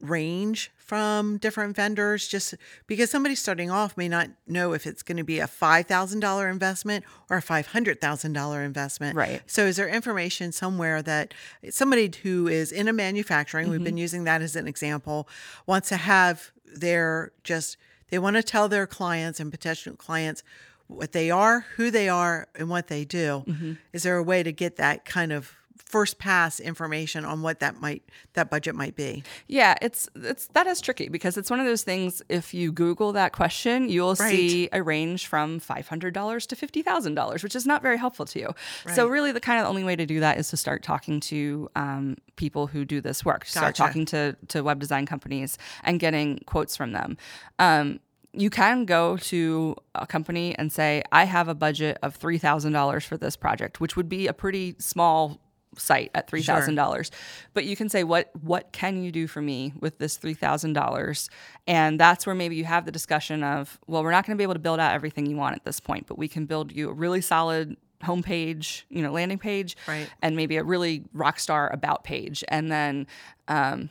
range 0.00 0.70
from 0.76 1.36
different 1.38 1.76
vendors? 1.76 2.26
Just 2.26 2.54
because 2.86 3.10
somebody 3.10 3.34
starting 3.34 3.70
off 3.70 3.96
may 3.96 4.08
not 4.08 4.28
know 4.46 4.72
if 4.72 4.86
it's 4.86 5.02
going 5.02 5.18
to 5.18 5.24
be 5.24 5.38
a 5.38 5.46
$5,000 5.46 6.50
investment 6.50 7.04
or 7.28 7.36
a 7.38 7.42
$500,000 7.42 8.64
investment. 8.64 9.16
Right. 9.16 9.42
So, 9.46 9.66
is 9.66 9.76
there 9.76 9.88
information 9.88 10.52
somewhere 10.52 11.02
that 11.02 11.34
somebody 11.70 12.10
who 12.22 12.48
is 12.48 12.72
in 12.72 12.88
a 12.88 12.92
manufacturing, 12.92 13.68
we've 13.68 13.78
Mm-hmm. 13.80 13.84
been 13.84 13.96
using 13.96 14.24
that 14.24 14.42
as 14.42 14.56
an 14.56 14.66
example, 14.66 15.28
wants 15.66 15.88
to 15.90 15.96
have 15.96 16.50
their 16.66 17.32
just, 17.44 17.76
they 18.10 18.18
want 18.18 18.36
to 18.36 18.42
tell 18.42 18.68
their 18.68 18.86
clients 18.86 19.40
and 19.40 19.50
potential 19.50 19.94
clients 19.94 20.42
what 20.86 21.12
they 21.12 21.30
are, 21.30 21.66
who 21.76 21.90
they 21.90 22.08
are, 22.08 22.48
and 22.56 22.68
what 22.68 22.88
they 22.88 23.04
do. 23.04 23.44
Mm-hmm. 23.46 23.72
Is 23.92 24.02
there 24.02 24.16
a 24.16 24.22
way 24.22 24.42
to 24.42 24.52
get 24.52 24.76
that 24.76 25.04
kind 25.04 25.32
of 25.32 25.54
first 25.86 26.18
pass 26.18 26.60
information 26.60 27.24
on 27.24 27.42
what 27.42 27.60
that 27.60 27.80
might 27.80 28.02
that 28.34 28.50
budget 28.50 28.74
might 28.74 28.96
be. 28.96 29.22
Yeah, 29.48 29.74
it's 29.82 30.08
it's 30.14 30.46
that 30.48 30.66
is 30.66 30.80
tricky 30.80 31.08
because 31.08 31.36
it's 31.36 31.50
one 31.50 31.60
of 31.60 31.66
those 31.66 31.82
things. 31.82 32.22
If 32.28 32.54
you 32.54 32.72
Google 32.72 33.12
that 33.12 33.32
question, 33.32 33.88
you'll 33.88 34.14
Right. 34.14 34.30
see 34.30 34.68
a 34.72 34.82
range 34.82 35.26
from 35.26 35.58
five 35.60 35.88
hundred 35.88 36.14
dollars 36.14 36.46
to 36.48 36.56
fifty 36.56 36.82
thousand 36.82 37.14
dollars, 37.14 37.42
which 37.42 37.56
is 37.56 37.66
not 37.66 37.82
very 37.82 37.96
helpful 37.98 38.26
to 38.26 38.38
you. 38.38 38.54
So 38.94 39.06
really, 39.06 39.32
the 39.32 39.40
kind 39.40 39.58
of 39.58 39.64
the 39.64 39.68
only 39.68 39.84
way 39.84 39.96
to 39.96 40.06
do 40.06 40.20
that 40.20 40.38
is 40.38 40.48
to 40.50 40.56
start 40.56 40.82
talking 40.82 41.20
to 41.20 41.68
um, 41.76 42.16
people 42.36 42.66
who 42.66 42.84
do 42.84 43.00
this 43.00 43.24
work. 43.24 43.44
Start 43.44 43.74
talking 43.74 44.04
to 44.06 44.36
to 44.48 44.62
web 44.62 44.78
design 44.80 45.06
companies 45.06 45.58
and 45.82 45.98
getting 46.00 46.38
quotes 46.46 46.76
from 46.76 46.92
them. 46.92 47.16
Um, 47.58 48.00
you 48.32 48.48
can 48.48 48.84
go 48.84 49.16
to 49.16 49.74
a 49.96 50.06
company 50.06 50.54
and 50.56 50.70
say, 50.72 51.02
I 51.10 51.24
have 51.24 51.48
a 51.48 51.54
budget 51.54 51.98
of 52.00 52.16
$3,000 52.16 53.04
for 53.04 53.16
this 53.16 53.34
project, 53.34 53.80
which 53.80 53.96
would 53.96 54.08
be 54.08 54.28
a 54.28 54.32
pretty 54.32 54.76
small 54.78 55.40
site 55.76 56.10
at 56.14 56.28
$3,000. 56.30 57.10
But 57.54 57.64
you 57.64 57.76
can 57.76 57.88
say, 57.88 58.04
what, 58.04 58.30
what 58.42 58.72
can 58.72 59.02
you 59.02 59.12
do 59.12 59.26
for 59.26 59.40
me 59.40 59.72
with 59.80 59.98
this 59.98 60.18
$3,000? 60.18 61.28
And 61.66 61.98
that's 62.00 62.26
where 62.26 62.34
maybe 62.34 62.56
you 62.56 62.64
have 62.64 62.84
the 62.84 62.92
discussion 62.92 63.42
of, 63.44 63.78
well, 63.86 64.02
we're 64.02 64.10
not 64.10 64.26
going 64.26 64.36
to 64.36 64.38
be 64.38 64.44
able 64.44 64.54
to 64.54 64.60
build 64.60 64.80
out 64.80 64.92
everything 64.92 65.26
you 65.26 65.36
want 65.36 65.56
at 65.56 65.64
this 65.64 65.80
point, 65.80 66.06
but 66.06 66.18
we 66.18 66.28
can 66.28 66.46
build 66.46 66.72
you 66.72 66.90
a 66.90 66.92
really 66.92 67.20
solid 67.20 67.76
homepage, 68.02 68.82
you 68.88 69.02
know, 69.02 69.12
landing 69.12 69.38
page, 69.38 69.76
Right. 69.86 70.08
and 70.22 70.34
maybe 70.34 70.56
a 70.56 70.64
really 70.64 71.04
rock 71.12 71.38
star 71.38 71.70
about 71.72 72.02
page. 72.04 72.42
And 72.48 72.70
then, 72.72 73.06
um, 73.48 73.90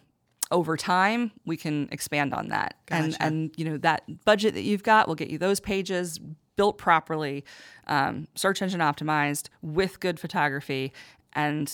over 0.52 0.76
time 0.76 1.32
we 1.46 1.56
can 1.56 1.88
expand 1.92 2.34
on 2.34 2.48
that 2.48 2.74
and 2.88 3.16
and 3.20 3.52
you 3.56 3.64
know 3.64 3.78
that 3.78 4.02
budget 4.26 4.56
that 4.56 4.64
you've 4.64 4.82
got 4.82 5.08
will 5.08 5.14
get 5.14 5.30
you 5.30 5.38
those 5.38 5.60
pages 5.60 6.20
built 6.56 6.80
properly 6.80 7.46
um, 7.86 8.28
search 8.34 8.60
engine 8.64 8.80
optimized 8.80 9.50
with 9.62 10.00
good 10.00 10.20
photography 10.20 10.92
and 11.34 11.72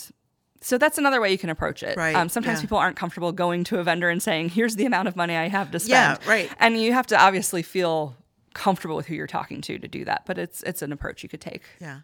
so 0.61 0.77
that's 0.77 0.97
another 0.97 1.21
way 1.21 1.31
you 1.31 1.37
can 1.37 1.49
approach 1.51 1.83
it. 1.83 1.95
Right, 1.95 2.15
Um, 2.15 2.27
sometimes 2.29 2.57
yeah. 2.59 2.61
people 2.61 2.77
aren't 2.79 2.95
comfortable 2.95 3.31
going 3.31 3.63
to 3.65 3.79
a 3.79 3.83
vendor 3.83 4.09
and 4.09 4.21
saying, 4.21 4.49
"Here's 4.49 4.75
the 4.75 4.85
amount 4.85 5.07
of 5.07 5.15
money 5.15 5.35
I 5.35 5.47
have 5.47 5.69
to 5.71 5.79
spend." 5.79 5.89
Yeah, 5.91 6.13
spend." 6.15 6.27
right. 6.27 6.51
And 6.59 6.81
you 6.81 6.93
have 6.93 7.07
to 7.07 7.19
obviously 7.19 7.61
feel 7.61 8.15
comfortable 8.53 8.95
with 8.95 9.05
who 9.07 9.15
you're 9.15 9.27
talking 9.27 9.61
to 9.61 9.77
to 9.77 9.87
do 9.87 10.05
that. 10.05 10.23
But 10.25 10.37
it's 10.37 10.63
it's 10.63 10.81
an 10.81 10.91
approach 10.91 11.23
you 11.23 11.29
could 11.29 11.41
take. 11.41 11.63
Yeah. 11.79 11.99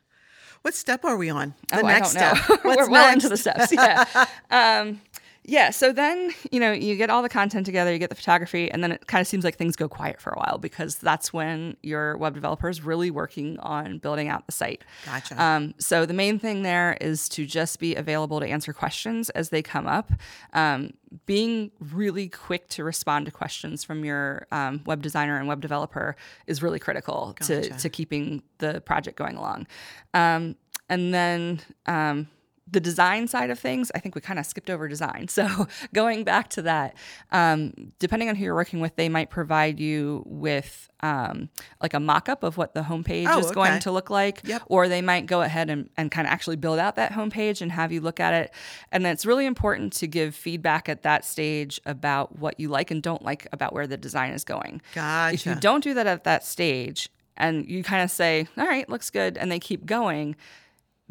What 0.64 0.76
step 0.76 1.04
are 1.06 1.18
we 1.18 1.30
on? 1.32 1.56
The 1.70 1.80
Oh, 1.80 1.88
next 1.88 2.10
step. 2.12 2.38
What's 2.62 2.64
We're 2.64 2.90
well 2.92 3.12
into 3.12 3.30
the 3.30 3.38
steps. 3.38 3.72
Yeah. 3.72 4.06
um, 4.52 5.02
yeah. 5.44 5.72
So 5.72 5.92
then, 5.92 6.32
you 6.52 6.60
know, 6.60 6.72
you 6.72 6.96
get 6.96 7.10
all 7.10 7.22
the 7.22 7.30
content 7.30 7.66
together, 7.66 7.92
you 7.92 7.98
get 7.98 8.10
the 8.10 8.16
photography, 8.16 8.70
and 8.70 8.84
then 8.84 8.92
it 8.92 9.08
kind 9.08 9.22
of 9.22 9.28
seems 9.28 9.44
like 9.44 9.56
things 9.56 9.76
go 9.76 9.90
quiet 9.90 10.22
for 10.22 10.32
a 10.32 10.38
while 10.38 10.58
because 10.60 10.98
that's 10.98 11.34
when 11.34 11.78
your 11.82 12.16
web 12.18 12.36
developer 12.36 12.70
is 12.70 12.84
really 12.84 13.10
working 13.10 13.58
on 13.60 13.98
building 13.98 14.28
out 14.28 14.46
the 14.46 14.52
site. 14.52 14.84
Gotcha. 15.06 15.42
Um, 15.42 15.74
so 15.80 16.06
the 16.06 16.14
main 16.14 16.38
thing 16.38 16.62
there 16.62 16.98
is 17.02 17.28
to 17.30 17.46
just 17.46 17.80
be 17.80 17.96
available 17.96 18.40
to 18.40 18.48
answer 18.48 18.72
questions 18.72 19.30
as 19.32 19.50
they 19.50 19.64
come 19.64 19.88
up. 19.88 20.12
Um, 20.54 20.92
being 21.26 21.72
really 21.80 22.30
quick 22.30 22.70
to 22.70 22.84
respond 22.84 23.26
to 23.26 23.32
questions 23.32 23.84
from 23.84 24.06
your 24.06 24.48
um, 24.52 24.82
web 24.86 25.02
designer 25.02 25.38
and 25.38 25.48
web 25.48 25.60
developer 25.60 26.16
is 26.48 26.62
really 26.62 26.80
critical 26.80 27.36
to, 27.42 27.62
Gotcha. 27.62 27.80
to 27.80 27.90
keeping 27.90 28.44
the 28.60 28.82
project 28.82 29.18
going 29.18 29.36
along. 29.36 29.68
Um, 30.14 30.56
and 30.88 31.14
then 31.14 31.62
um, 31.86 32.28
the 32.72 32.80
design 32.80 33.28
side 33.28 33.50
of 33.50 33.60
things, 33.60 33.92
I 33.94 34.00
think 34.00 34.16
we 34.16 34.22
kind 34.22 34.40
of 34.40 34.46
skipped 34.46 34.70
over 34.70 34.88
design. 34.88 35.28
So 35.42 35.68
going 35.94 36.24
back 36.24 36.50
to 36.52 36.62
that, 36.64 36.96
um, 37.32 37.74
depending 38.00 38.30
on 38.30 38.36
who 38.36 38.44
you're 38.46 38.56
working 38.56 38.80
with, 38.80 38.96
they 38.96 39.10
might 39.10 39.30
provide 39.30 39.80
you 39.80 40.24
with 40.26 40.90
um, 41.02 41.50
like 41.82 41.94
a 41.94 42.00
mock-up 42.00 42.44
of 42.44 42.58
what 42.58 42.74
the 42.74 42.82
homepage 42.82 43.26
Oh, 43.28 43.40
is 43.40 43.52
going 43.52 43.80
to 43.80 43.92
look 43.92 44.10
like, 44.10 44.42
Yep. 44.46 44.64
or 44.68 44.88
they 44.88 45.02
might 45.02 45.26
go 45.26 45.42
ahead 45.42 45.70
and, 45.70 45.90
and 45.98 46.12
kind 46.12 46.28
of 46.28 46.32
actually 46.32 46.58
build 46.58 46.80
out 46.80 46.96
that 46.98 47.12
homepage 47.12 47.62
and 47.62 47.72
have 47.72 47.92
you 47.92 48.02
look 48.02 48.20
at 48.20 48.34
it. 48.34 48.54
And 48.92 49.04
then 49.04 49.14
it's 49.14 49.26
really 49.26 49.46
important 49.46 49.94
to 49.94 50.08
give 50.08 50.36
feedback 50.36 50.88
at 50.90 51.02
that 51.04 51.26
stage 51.26 51.82
about 51.86 52.38
what 52.40 52.60
you 52.60 52.70
like 52.70 52.92
and 52.92 53.02
don't 53.02 53.24
like 53.24 53.48
about 53.52 53.74
where 53.74 53.88
the 53.88 53.98
design 53.98 54.32
is 54.34 54.44
going. 54.44 54.82
Gotcha. 54.94 55.34
If 55.34 55.46
you 55.46 55.56
don't 55.56 55.84
do 55.84 55.94
that 55.96 56.08
at 56.08 56.24
that 56.26 56.46
stage 56.46 57.10
and 57.38 57.68
you 57.68 57.84
kind 57.84 58.04
of 58.04 58.12
say, 58.12 58.48
all 58.58 58.66
right, 58.68 58.88
looks 58.90 59.10
good, 59.10 59.38
and 59.38 59.52
they 59.52 59.60
keep 59.60 59.86
going, 59.86 60.36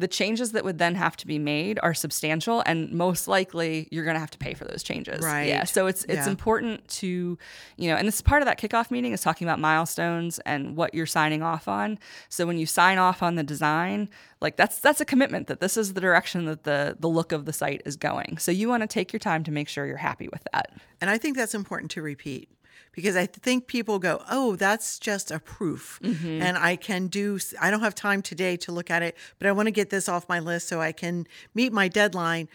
the 0.01 0.07
changes 0.07 0.51
that 0.51 0.63
would 0.65 0.77
then 0.77 0.95
have 0.95 1.15
to 1.17 1.25
be 1.27 1.39
made 1.39 1.79
are 1.81 1.93
substantial 1.93 2.61
and 2.65 2.91
most 2.91 3.27
likely 3.27 3.87
you're 3.91 4.03
going 4.03 4.15
to 4.15 4.19
have 4.19 4.31
to 4.31 4.37
pay 4.37 4.53
for 4.53 4.65
those 4.65 4.83
changes. 4.83 5.23
Right. 5.23 5.47
Yeah. 5.47 5.63
So 5.63 5.87
it's 5.87 6.03
it's 6.05 6.25
Yeah. 6.25 6.29
important 6.29 6.87
to, 6.99 7.37
you 7.77 7.89
know, 7.89 7.95
and 7.95 8.07
this 8.07 8.15
is 8.15 8.21
part 8.21 8.41
of 8.41 8.47
that 8.47 8.59
kickoff 8.59 8.91
meeting 8.91 9.13
is 9.13 9.21
talking 9.21 9.47
about 9.47 9.59
milestones 9.59 10.39
and 10.39 10.75
what 10.75 10.93
you're 10.93 11.05
signing 11.05 11.41
off 11.41 11.67
on. 11.67 11.97
So 12.29 12.45
when 12.45 12.57
you 12.57 12.65
sign 12.65 12.97
off 12.97 13.23
on 13.23 13.35
the 13.35 13.43
design, 13.43 14.09
like 14.41 14.57
that's 14.57 14.79
that's 14.79 14.99
a 14.99 15.05
commitment 15.05 15.47
that 15.47 15.59
this 15.61 15.77
is 15.77 15.93
the 15.93 16.01
direction 16.01 16.45
that 16.45 16.63
the 16.63 16.97
the 16.99 17.07
look 17.07 17.31
of 17.31 17.45
the 17.45 17.53
site 17.53 17.81
is 17.85 17.95
going. 17.95 18.37
So 18.39 18.51
you 18.51 18.67
want 18.67 18.81
to 18.81 18.87
take 18.87 19.13
your 19.13 19.19
time 19.19 19.43
to 19.45 19.51
make 19.51 19.69
sure 19.69 19.85
you're 19.85 19.97
happy 19.97 20.27
with 20.31 20.45
that. 20.51 20.71
And 20.99 21.09
I 21.09 21.17
think 21.17 21.37
that's 21.37 21.53
important 21.55 21.91
to 21.91 22.01
repeat 22.01 22.49
because 22.91 23.15
I 23.15 23.25
think 23.25 23.67
people 23.67 23.99
go, 23.99 24.21
oh, 24.29 24.55
that's 24.55 24.99
just 24.99 25.31
a 25.31 25.39
proof. 25.39 25.99
Mm-hmm. 26.03 26.41
And 26.41 26.57
I 26.57 26.75
can 26.75 27.07
do, 27.07 27.39
I 27.59 27.71
don't 27.71 27.81
have 27.81 27.95
time 27.95 28.21
today 28.21 28.57
to 28.57 28.71
look 28.71 28.89
at 28.89 29.01
it, 29.01 29.17
but 29.39 29.47
I 29.47 29.51
want 29.51 29.67
to 29.67 29.71
get 29.71 29.89
this 29.89 30.09
off 30.09 30.27
my 30.27 30.39
list 30.39 30.67
so 30.67 30.81
I 30.81 30.91
can 30.91 31.27
meet 31.53 31.71
my 31.71 31.87
deadline. 31.87 32.49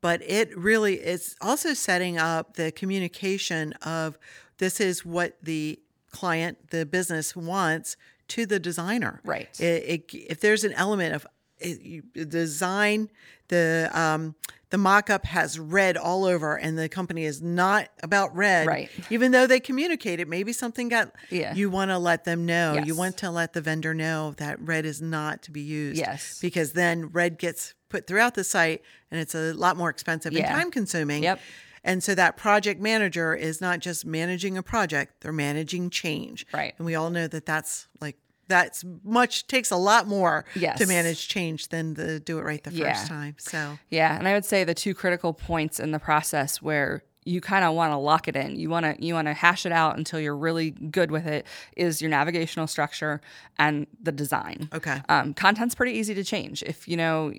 But 0.00 0.22
it 0.22 0.56
really 0.56 0.94
is 0.94 1.36
also 1.40 1.74
setting 1.74 2.18
up 2.18 2.54
the 2.54 2.72
communication 2.72 3.72
of 3.82 4.18
this 4.58 4.80
is 4.80 5.04
what 5.04 5.36
the 5.42 5.78
client, 6.10 6.70
the 6.70 6.84
business 6.84 7.36
wants 7.36 7.96
to 8.28 8.46
the 8.46 8.58
designer. 8.58 9.20
Right. 9.24 9.48
It, 9.60 10.10
it, 10.12 10.14
if 10.14 10.40
there's 10.40 10.64
an 10.64 10.72
element 10.72 11.14
of 11.14 11.26
it, 11.64 12.14
the 12.14 12.24
design, 12.24 13.10
the 13.48 13.90
um, 13.92 14.34
the 14.70 14.78
mock-up 14.78 15.26
has 15.26 15.58
red 15.58 15.98
all 15.98 16.24
over, 16.24 16.56
and 16.56 16.78
the 16.78 16.88
company 16.88 17.24
is 17.24 17.42
not 17.42 17.88
about 18.02 18.34
red. 18.34 18.66
Right. 18.66 18.90
Even 19.10 19.30
though 19.32 19.46
they 19.46 19.60
communicate 19.60 20.18
it, 20.18 20.28
maybe 20.28 20.52
something 20.54 20.88
got. 20.88 21.12
Yeah. 21.30 21.54
You 21.54 21.68
want 21.68 21.90
to 21.90 21.98
let 21.98 22.24
them 22.24 22.46
know. 22.46 22.74
yes. 22.74 22.86
You 22.86 22.96
want 22.96 23.18
to 23.18 23.30
let 23.30 23.52
the 23.52 23.60
vendor 23.60 23.92
know 23.92 24.32
that 24.38 24.58
red 24.60 24.86
is 24.86 25.02
not 25.02 25.42
to 25.42 25.50
be 25.50 25.60
used. 25.60 25.98
Yes. 25.98 26.38
Because 26.40 26.72
then 26.72 27.08
red 27.08 27.38
gets 27.38 27.74
put 27.90 28.06
throughout 28.06 28.34
the 28.34 28.44
site, 28.44 28.80
and 29.10 29.20
it's 29.20 29.34
a 29.34 29.52
lot 29.52 29.76
more 29.76 29.90
expensive 29.90 30.32
Yeah. 30.32 30.46
and 30.46 30.62
time-consuming. 30.62 31.22
Yep. 31.22 31.40
And 31.84 32.02
so 32.02 32.14
that 32.14 32.36
project 32.36 32.80
manager 32.80 33.34
is 33.34 33.60
not 33.60 33.80
just 33.80 34.06
managing 34.06 34.56
a 34.56 34.62
project; 34.62 35.20
they're 35.20 35.32
managing 35.32 35.90
change. 35.90 36.46
Right. 36.54 36.72
And 36.78 36.86
we 36.86 36.94
all 36.94 37.10
know 37.10 37.26
that 37.26 37.44
that's 37.44 37.88
like 38.00 38.16
that's 38.48 38.84
much 39.04 39.46
takes 39.46 39.70
a 39.70 39.76
lot 39.76 40.06
more 40.06 40.44
Yes. 40.54 40.78
to 40.78 40.86
manage 40.86 41.28
change 41.28 41.68
than 41.68 41.94
the 41.94 42.20
do 42.20 42.38
it 42.38 42.42
right 42.42 42.62
the 42.62 42.70
first 42.70 42.80
Yeah. 42.80 43.04
time. 43.06 43.36
So 43.38 43.78
Yeah, 43.90 44.16
and 44.18 44.26
I 44.28 44.34
would 44.34 44.44
say 44.44 44.64
the 44.64 44.74
two 44.74 44.94
critical 44.94 45.32
points 45.32 45.78
in 45.80 45.90
the 45.92 45.98
process 45.98 46.60
where 46.60 47.02
you 47.24 47.40
kind 47.40 47.64
of 47.64 47.74
want 47.74 47.92
to 47.92 47.96
lock 47.96 48.28
it 48.28 48.36
in. 48.36 48.56
You 48.56 48.68
want 48.70 48.84
to 48.84 49.04
you 49.04 49.14
want 49.14 49.26
to 49.28 49.32
hash 49.34 49.64
it 49.66 49.72
out 49.72 49.96
until 49.96 50.18
you're 50.20 50.36
really 50.36 50.70
good 50.70 51.10
with 51.10 51.26
it. 51.26 51.46
Is 51.76 52.00
your 52.02 52.10
navigational 52.10 52.66
structure 52.66 53.20
and 53.58 53.86
the 54.02 54.12
design. 54.12 54.68
Okay. 54.72 55.00
Um, 55.08 55.34
content's 55.34 55.74
pretty 55.74 55.92
easy 55.98 56.14
to 56.14 56.24
change. 56.24 56.62
If 56.64 56.88
you 56.88 56.96
know, 56.96 57.32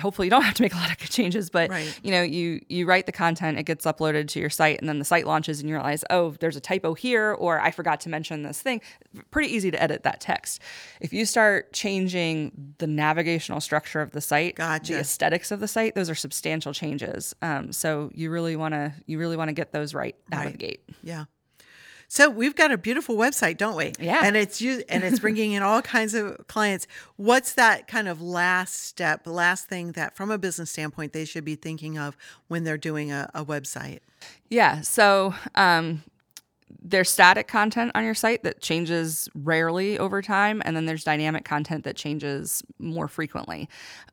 hopefully 0.00 0.26
you 0.26 0.30
don't 0.30 0.42
have 0.42 0.54
to 0.54 0.62
make 0.62 0.74
a 0.74 0.78
lot 0.78 0.90
of 0.90 0.98
changes, 1.10 1.50
but 1.50 1.70
Right. 1.70 2.00
you 2.02 2.10
know, 2.10 2.22
you 2.22 2.60
you 2.68 2.86
write 2.86 3.06
the 3.06 3.12
content, 3.12 3.58
it 3.58 3.64
gets 3.64 3.84
uploaded 3.84 4.28
to 4.28 4.40
your 4.40 4.50
site, 4.50 4.78
and 4.80 4.88
then 4.88 4.98
the 4.98 5.04
site 5.04 5.26
launches, 5.26 5.60
and 5.60 5.68
you 5.68 5.74
realize, 5.76 6.04
oh, 6.10 6.30
there's 6.40 6.56
a 6.56 6.60
typo 6.60 6.94
here, 6.94 7.32
or 7.32 7.60
I 7.60 7.70
forgot 7.70 8.00
to 8.00 8.08
mention 8.08 8.42
this 8.42 8.60
thing. 8.60 8.80
Pretty 9.30 9.52
easy 9.54 9.70
to 9.70 9.80
edit 9.82 10.02
that 10.04 10.20
text. 10.20 10.60
If 11.00 11.12
you 11.12 11.26
start 11.26 11.72
changing 11.72 12.74
the 12.78 12.86
navigational 12.86 13.60
structure 13.60 14.00
of 14.00 14.12
the 14.12 14.20
site, 14.20 14.56
Gotcha. 14.56 14.94
the 14.94 14.98
aesthetics 15.00 15.50
of 15.50 15.60
the 15.60 15.68
site, 15.68 15.94
those 15.94 16.08
are 16.10 16.14
substantial 16.14 16.72
changes. 16.72 17.34
Um, 17.42 17.72
so 17.72 18.10
you 18.14 18.30
really 18.30 18.56
want 18.56 18.72
to 18.74 18.92
you 19.12 19.18
really 19.18 19.36
want 19.36 19.48
to 19.48 19.52
get 19.52 19.70
those 19.72 19.94
right 19.94 20.16
out 20.32 20.46
of 20.46 20.52
the 20.52 20.58
gate. 20.58 20.82
yeah. 21.02 21.24
So 22.08 22.28
we've 22.28 22.54
got 22.54 22.70
a 22.70 22.76
beautiful 22.76 23.16
website, 23.16 23.56
don't 23.56 23.74
we? 23.74 23.92
Yeah. 23.98 24.20
And 24.22 24.36
it's 24.36 24.60
you 24.60 24.82
and 24.90 25.02
it's 25.02 25.18
bringing 25.18 25.52
in 25.52 25.62
all 25.62 25.80
kinds 25.80 26.12
of 26.12 26.46
clients. 26.46 26.86
What's 27.16 27.54
that 27.54 27.88
kind 27.88 28.06
of 28.06 28.20
last 28.20 28.74
step, 28.74 29.26
last 29.26 29.66
thing 29.66 29.92
that 29.92 30.14
from 30.14 30.30
a 30.30 30.36
business 30.36 30.70
standpoint 30.70 31.14
they 31.14 31.24
should 31.24 31.46
be 31.46 31.54
thinking 31.54 31.96
of 31.96 32.14
when 32.48 32.64
they're 32.64 32.76
doing 32.76 33.10
a, 33.10 33.30
a 33.32 33.42
website? 33.46 34.00
Yeah. 34.50 34.82
So 34.82 35.34
um, 35.54 36.02
there's 36.80 37.10
static 37.10 37.48
content 37.48 37.92
on 37.94 38.04
your 38.04 38.14
site 38.14 38.42
that 38.44 38.60
changes 38.60 39.28
rarely 39.34 39.98
over 39.98 40.22
time, 40.22 40.62
and 40.64 40.76
then 40.76 40.86
there's 40.86 41.04
dynamic 41.04 41.44
content 41.44 41.84
that 41.84 41.96
changes 41.96 42.62
more 42.78 43.08
frequently. 43.08 43.68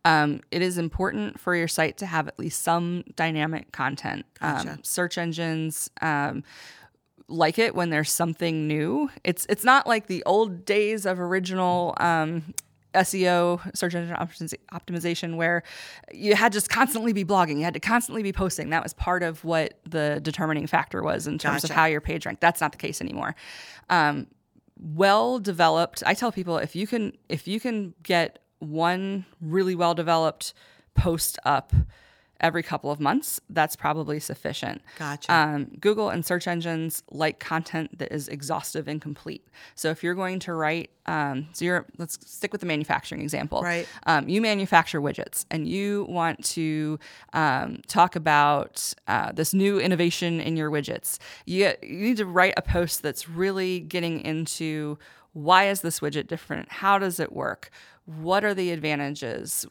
Um, 0.05 0.41
it 0.51 0.61
is 0.61 0.77
important 0.77 1.39
for 1.39 1.55
your 1.55 1.67
site 1.67 1.97
to 1.97 2.05
have 2.05 2.27
at 2.27 2.39
least 2.39 2.63
some 2.63 3.03
dynamic 3.15 3.71
content. 3.71 4.25
Gotcha. 4.39 4.71
Um, 4.71 4.79
search 4.83 5.17
engines. 5.17 5.89
Um, 6.01 6.43
like 7.27 7.59
it 7.59 7.75
when 7.75 7.91
there's 7.91 8.11
something 8.11 8.67
new. 8.67 9.09
It's 9.23 9.45
it's 9.49 9.63
not 9.63 9.85
like 9.85 10.07
the 10.07 10.23
old 10.25 10.65
days 10.65 11.05
of 11.05 11.19
original 11.19 11.93
um, 11.97 12.55
SEO, 12.93 13.75
search 13.75 13.95
engine 13.95 14.15
optimization, 14.17 15.35
where 15.35 15.63
you 16.11 16.35
had 16.35 16.51
to 16.51 16.57
just 16.57 16.69
constantly 16.69 17.13
be 17.13 17.23
blogging, 17.23 17.57
you 17.57 17.63
had 17.63 17.73
to 17.73 17.79
constantly 17.79 18.23
be 18.23 18.33
posting. 18.33 18.69
That 18.69 18.83
was 18.83 18.93
part 18.93 19.23
of 19.23 19.43
what 19.43 19.79
the 19.85 20.19
determining 20.21 20.67
factor 20.67 21.03
was 21.03 21.27
in 21.27 21.37
terms 21.37 21.63
of 21.63 21.69
how 21.69 21.85
your 21.85 22.01
page 22.01 22.25
ranked. 22.25 22.41
That's 22.41 22.61
not 22.61 22.71
the 22.71 22.77
case 22.77 23.01
anymore. 23.01 23.35
Um, 23.89 24.27
well 24.79 25.39
developed. 25.39 26.03
I 26.05 26.13
tell 26.13 26.31
people 26.31 26.57
if 26.57 26.75
you 26.75 26.87
can 26.87 27.13
if 27.27 27.47
you 27.47 27.59
can 27.59 27.93
get 28.01 28.39
one 28.59 29.25
really 29.41 29.75
well 29.75 29.93
developed 29.93 30.53
post 30.95 31.37
up 31.45 31.73
every 32.39 32.63
couple 32.63 32.91
of 32.91 32.99
months, 32.99 33.39
that's 33.49 33.75
probably 33.75 34.19
sufficient. 34.19 34.81
Gotcha. 34.97 35.33
Um, 35.33 35.65
Google 35.79 36.09
and 36.09 36.25
search 36.25 36.47
engines 36.47 37.03
like 37.11 37.39
content 37.39 37.97
that 37.97 38.11
is 38.11 38.27
exhaustive 38.27 38.87
and 38.87 39.01
complete. 39.01 39.47
So 39.75 39.89
if 39.89 40.03
you're 40.03 40.15
going 40.15 40.39
to 40.39 40.53
write, 40.53 40.91
um, 41.05 41.47
so 41.53 41.65
you're 41.65 41.85
let's 41.97 42.19
stick 42.25 42.51
with 42.51 42.61
the 42.61 42.67
manufacturing 42.67 43.21
example. 43.21 43.61
Right. 43.61 43.87
Um, 44.05 44.29
you 44.29 44.41
manufacture 44.41 45.01
widgets, 45.01 45.45
and 45.49 45.67
you 45.67 46.05
want 46.09 46.43
to 46.45 46.99
um, 47.33 47.81
talk 47.87 48.15
about 48.15 48.93
uh, 49.07 49.31
this 49.31 49.53
new 49.53 49.79
innovation 49.79 50.39
in 50.39 50.55
your 50.55 50.69
widgets. 50.69 51.17
You, 51.45 51.73
you 51.81 51.97
need 51.97 52.17
to 52.17 52.25
write 52.25 52.53
a 52.57 52.61
post 52.61 53.01
that's 53.01 53.27
really 53.27 53.79
getting 53.79 54.21
into 54.21 54.97
why 55.33 55.69
is 55.69 55.81
this 55.81 55.99
widget 55.99 56.27
different? 56.27 56.71
How 56.71 56.97
does 56.97 57.19
it 57.19 57.31
work? 57.31 57.69
What 58.17 58.43
are 58.43 58.53
the 58.53 58.71
advantages? 58.71 59.65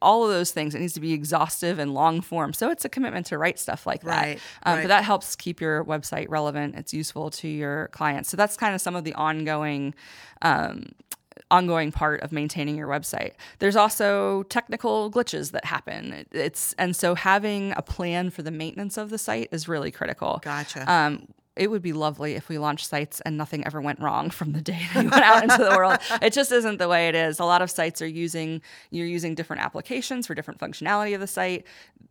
All 0.00 0.24
of 0.24 0.30
those 0.30 0.52
things 0.52 0.74
it 0.74 0.80
needs 0.80 0.92
to 0.92 1.00
be 1.00 1.12
exhaustive 1.12 1.78
and 1.78 1.92
long 1.92 2.20
form. 2.20 2.52
So 2.52 2.70
it's 2.70 2.84
a 2.84 2.88
commitment 2.88 3.26
to 3.26 3.38
write 3.38 3.58
stuff 3.58 3.86
like 3.86 4.02
that. 4.02 4.22
Right, 4.22 4.40
um, 4.62 4.74
right. 4.74 4.82
but 4.82 4.88
that 4.88 5.04
helps 5.04 5.34
keep 5.34 5.60
your 5.60 5.84
website 5.84 6.26
relevant. 6.28 6.76
It's 6.76 6.94
useful 6.94 7.30
to 7.30 7.48
your 7.48 7.88
clients. 7.88 8.30
So 8.30 8.36
that's 8.36 8.56
kind 8.56 8.74
of 8.74 8.80
some 8.80 8.94
of 8.94 9.02
the 9.04 9.14
ongoing 9.14 9.94
um, 10.42 10.92
ongoing 11.50 11.92
part 11.92 12.20
of 12.22 12.32
maintaining 12.32 12.76
your 12.76 12.88
website. 12.88 13.32
There's 13.58 13.76
also 13.76 14.44
technical 14.44 15.10
glitches 15.10 15.50
that 15.50 15.64
happen. 15.64 16.24
It's 16.30 16.74
and 16.74 16.94
so 16.94 17.14
having 17.14 17.72
a 17.76 17.82
plan 17.82 18.30
for 18.30 18.42
the 18.42 18.50
maintenance 18.50 18.96
of 18.96 19.10
the 19.10 19.18
site 19.18 19.48
is 19.50 19.68
really 19.68 19.90
critical. 19.90 20.40
Gotcha. 20.42 20.90
um, 20.90 21.26
it 21.56 21.70
would 21.70 21.82
be 21.82 21.92
lovely 21.92 22.34
if 22.34 22.48
we 22.48 22.58
launched 22.58 22.88
sites 22.88 23.20
and 23.22 23.36
nothing 23.36 23.66
ever 23.66 23.80
went 23.80 24.00
wrong 24.00 24.30
from 24.30 24.52
the 24.52 24.60
day 24.62 24.80
they 24.94 25.02
went 25.02 25.14
out 25.22 25.42
into 25.42 25.58
the 25.58 25.76
world. 25.76 25.98
It 26.22 26.32
just 26.32 26.52
isn't 26.52 26.78
the 26.78 26.88
way 26.88 27.08
it 27.08 27.14
is. 27.14 27.38
A 27.40 27.44
lot 27.44 27.62
of 27.62 27.70
sites 27.70 28.00
are 28.00 28.06
using 28.06 28.62
you're 28.90 29.06
using 29.06 29.34
different 29.34 29.62
applications 29.62 30.26
for 30.26 30.34
different 30.34 30.60
functionality 30.60 31.14
of 31.14 31.20
the 31.20 31.26
site. 31.26 31.66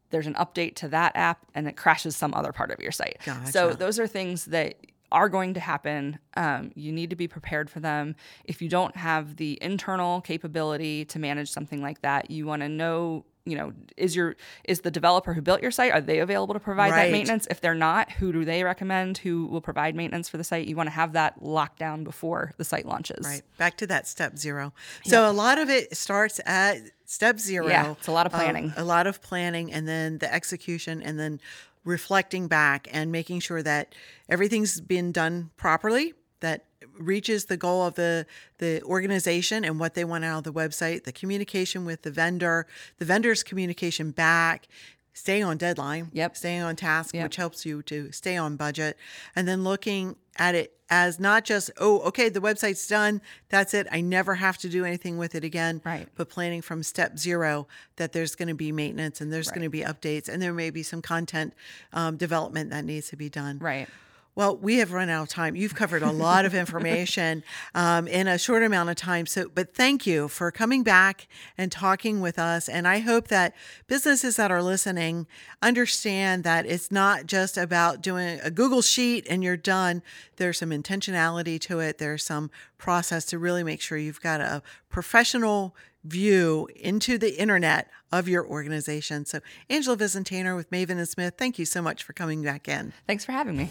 There's 0.10 0.28
an 0.28 0.36
update 0.36 0.76
to 0.76 0.88
that 0.90 1.16
app 1.16 1.40
and 1.56 1.68
it 1.68 1.78
crashes 1.78 2.16
some 2.16 2.34
other 2.34 2.52
part 2.52 2.72
of 2.72 2.80
your 2.80 2.92
site. 2.92 3.18
So 3.52 3.70
those 3.80 4.00
are 4.00 4.08
things 4.08 4.46
that 4.46 4.76
are 5.12 5.28
going 5.28 5.54
to 5.56 5.60
happen. 5.60 6.20
Um, 6.38 6.72
you 6.76 6.92
need 6.92 7.10
to 7.10 7.16
be 7.16 7.28
prepared 7.28 7.70
for 7.70 7.80
them. 7.80 8.16
If 8.46 8.62
you 8.62 8.70
don't 8.70 8.96
have 8.96 9.36
the 9.38 9.58
internal 9.62 10.22
capability 10.22 11.04
to 11.06 11.20
manage 11.20 11.52
something 11.52 11.82
like 11.82 12.02
that, 12.02 12.30
you 12.32 12.46
want 12.46 12.62
to 12.62 12.70
know. 12.70 13.26
You 13.44 13.58
know, 13.58 13.74
is 13.98 14.16
your 14.16 14.36
is 14.66 14.82
the 14.82 14.92
developer 14.92 15.34
who 15.34 15.42
built 15.42 15.62
your 15.62 15.72
site 15.72 15.92
are 15.92 16.02
they 16.02 16.20
available 16.20 16.54
to 16.54 16.60
provide 16.60 16.92
Right. 16.92 17.06
that 17.06 17.12
maintenance? 17.12 17.48
If 17.50 17.60
they're 17.60 17.74
not, 17.74 18.12
who 18.12 18.32
do 18.32 18.46
they 18.46 18.64
recommend? 18.64 19.18
Who 19.20 19.48
will 19.48 19.62
provide 19.62 19.96
maintenance 19.96 20.30
for 20.30 20.38
the 20.38 20.44
site? 20.44 20.68
You 20.68 20.76
want 20.76 20.88
to 20.88 20.92
have 20.92 21.14
that 21.14 21.42
locked 21.44 21.80
down 21.80 22.04
before 22.04 22.54
the 22.58 22.64
site 22.64 22.86
launches. 22.86 23.26
Right. 23.26 23.42
Back 23.58 23.78
to 23.78 23.88
that 23.88 24.08
step 24.08 24.38
zero. 24.38 24.74
So 25.06 25.28
a 25.30 25.34
lot 25.34 25.58
of 25.58 25.70
it 25.70 25.98
starts 25.98 26.40
at 26.46 26.78
step 27.06 27.40
zero. 27.40 27.68
Yeah, 27.68 27.92
it's 27.94 28.08
a 28.08 28.12
lot 28.12 28.28
of 28.28 28.34
um, 28.36 28.40
planning. 28.42 28.74
a 28.78 28.84
lot 28.84 29.08
of 29.08 29.22
planning 29.22 29.74
and 29.74 29.88
then 29.88 30.20
the 30.20 30.32
execution 30.32 31.02
and 31.02 31.20
then 31.20 31.40
reflecting 31.84 32.48
back 32.48 32.88
and 32.92 33.12
making 33.12 33.40
sure 33.40 33.64
that 33.64 33.96
everything's 34.30 34.80
been 34.80 35.12
done 35.12 35.50
properly, 35.58 36.14
that 36.42 36.66
reaches 37.02 37.46
the 37.46 37.58
goal 37.58 37.86
of 37.86 37.96
the 37.96 38.26
the 38.60 38.82
organization 38.84 39.64
and 39.66 39.80
what 39.80 39.94
they 39.96 40.04
want 40.06 40.24
out 40.26 40.40
of 40.40 40.44
the 40.44 40.54
website, 40.54 41.04
the 41.04 41.12
communication 41.12 41.86
with 41.86 42.04
the 42.04 42.12
vendor, 42.12 42.68
the 42.98 43.06
vendor's 43.06 43.44
communication 43.44 44.12
back, 44.12 44.68
staying 45.14 45.44
on 45.44 45.58
deadline, 45.58 46.10
Yep. 46.14 46.38
staying 46.38 46.62
on 46.62 46.76
task, 46.76 47.14
Yep. 47.14 47.24
which 47.24 47.36
helps 47.36 47.66
you 47.66 47.82
to 47.84 48.12
stay 48.12 48.38
on 48.38 48.56
budget, 48.56 48.98
and 49.36 49.48
then 49.48 49.64
looking 49.64 50.16
at 50.38 50.56
it 50.56 50.74
as 50.90 51.20
not 51.20 51.44
just 51.46 51.70
oh 51.78 52.00
okay 52.02 52.28
the 52.30 52.40
website's 52.40 52.86
done 52.88 53.22
that's 53.50 53.74
it 53.74 53.86
i 53.92 54.00
never 54.02 54.36
have 54.36 54.58
to 54.58 54.68
do 54.70 54.84
anything 54.86 55.18
with 55.18 55.36
it 55.36 55.44
again 55.44 55.82
Right. 55.86 56.08
but 56.16 56.30
planning 56.30 56.62
from 56.62 56.84
step 56.84 57.18
zero 57.18 57.68
that 57.98 58.12
there's 58.14 58.36
going 58.36 58.48
to 58.50 58.54
be 58.54 58.72
maintenance 58.74 59.20
and 59.22 59.32
there's 59.32 59.52
going 59.52 59.64
to 59.64 59.70
be 59.70 59.82
updates 59.82 60.28
and 60.30 60.42
there 60.42 60.54
may 60.54 60.70
be 60.70 60.84
some 60.84 61.02
content 61.02 61.54
um, 61.94 62.16
development 62.18 62.70
that 62.72 62.84
needs 62.86 63.10
to 63.10 63.16
be 63.18 63.30
done 63.30 63.60
Right. 63.60 63.88
Well, 64.34 64.56
we 64.56 64.78
have 64.78 64.94
run 64.94 65.10
out 65.10 65.24
of 65.24 65.30
time. 65.30 65.58
You've 65.58 65.76
covered 65.76 66.04
a 66.04 66.12
lot 66.12 66.46
of 66.46 66.56
information 66.56 67.44
um, 67.76 68.08
in 68.08 68.28
a 68.28 68.38
short 68.38 68.64
amount 68.64 68.90
of 68.90 68.96
time. 68.96 69.26
So, 69.26 69.50
but 69.54 69.74
thank 69.74 70.08
you 70.08 70.30
for 70.30 70.52
coming 70.52 70.84
back 70.84 71.28
and 71.58 71.70
talking 71.70 72.22
with 72.22 72.40
us. 72.40 72.70
And 72.70 72.88
I 72.88 73.00
hope 73.00 73.28
that 73.28 73.54
businesses 73.88 74.38
that 74.38 74.50
are 74.50 74.64
listening 74.64 75.28
understand 75.62 76.46
that 76.46 76.66
it's 76.66 76.92
not 76.92 77.26
just 77.26 77.58
about 77.58 78.02
doing 78.02 78.40
a 78.42 78.50
Google 78.50 78.82
sheet 78.82 79.28
and 79.30 79.44
you're 79.44 79.58
done. 79.58 80.02
There's 80.38 80.60
some 80.60 80.70
intentionality 80.70 81.60
to 81.62 81.80
it. 81.80 81.98
There's 81.98 82.24
some 82.24 82.52
process 82.78 83.26
to 83.26 83.38
really 83.38 83.64
make 83.64 83.82
sure 83.82 83.98
you've 83.98 84.22
got 84.22 84.40
a 84.40 84.64
professional 84.90 85.76
view 86.04 86.68
into 86.76 87.18
the 87.18 87.40
internet 87.40 87.90
of 88.12 88.28
your 88.28 88.46
organization. 88.46 89.26
So, 89.26 89.40
Angela 89.70 89.98
Visintainer 89.98 90.56
with 90.56 90.72
Maven 90.72 90.92
and 90.92 91.08
Smith, 91.08 91.36
thank 91.38 91.60
you 91.60 91.66
so 91.66 91.82
much 91.82 92.04
for 92.04 92.14
coming 92.14 92.44
back 92.44 92.68
in. 92.68 92.94
Thanks 93.08 93.24
for 93.24 93.34
having 93.34 93.58
me. 93.58 93.70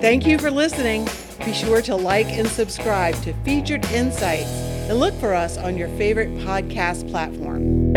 Thank 0.00 0.26
you 0.26 0.38
for 0.38 0.50
listening. 0.50 1.06
Be 1.44 1.52
sure 1.52 1.82
to 1.82 1.94
like 1.94 2.26
and 2.28 2.48
subscribe 2.48 3.14
to 3.22 3.34
Featured 3.44 3.84
Insights 3.92 4.48
and 4.88 4.98
look 4.98 5.12
for 5.20 5.34
us 5.34 5.58
on 5.58 5.76
your 5.76 5.88
favorite 5.98 6.30
podcast 6.38 7.10
platform. 7.10 7.92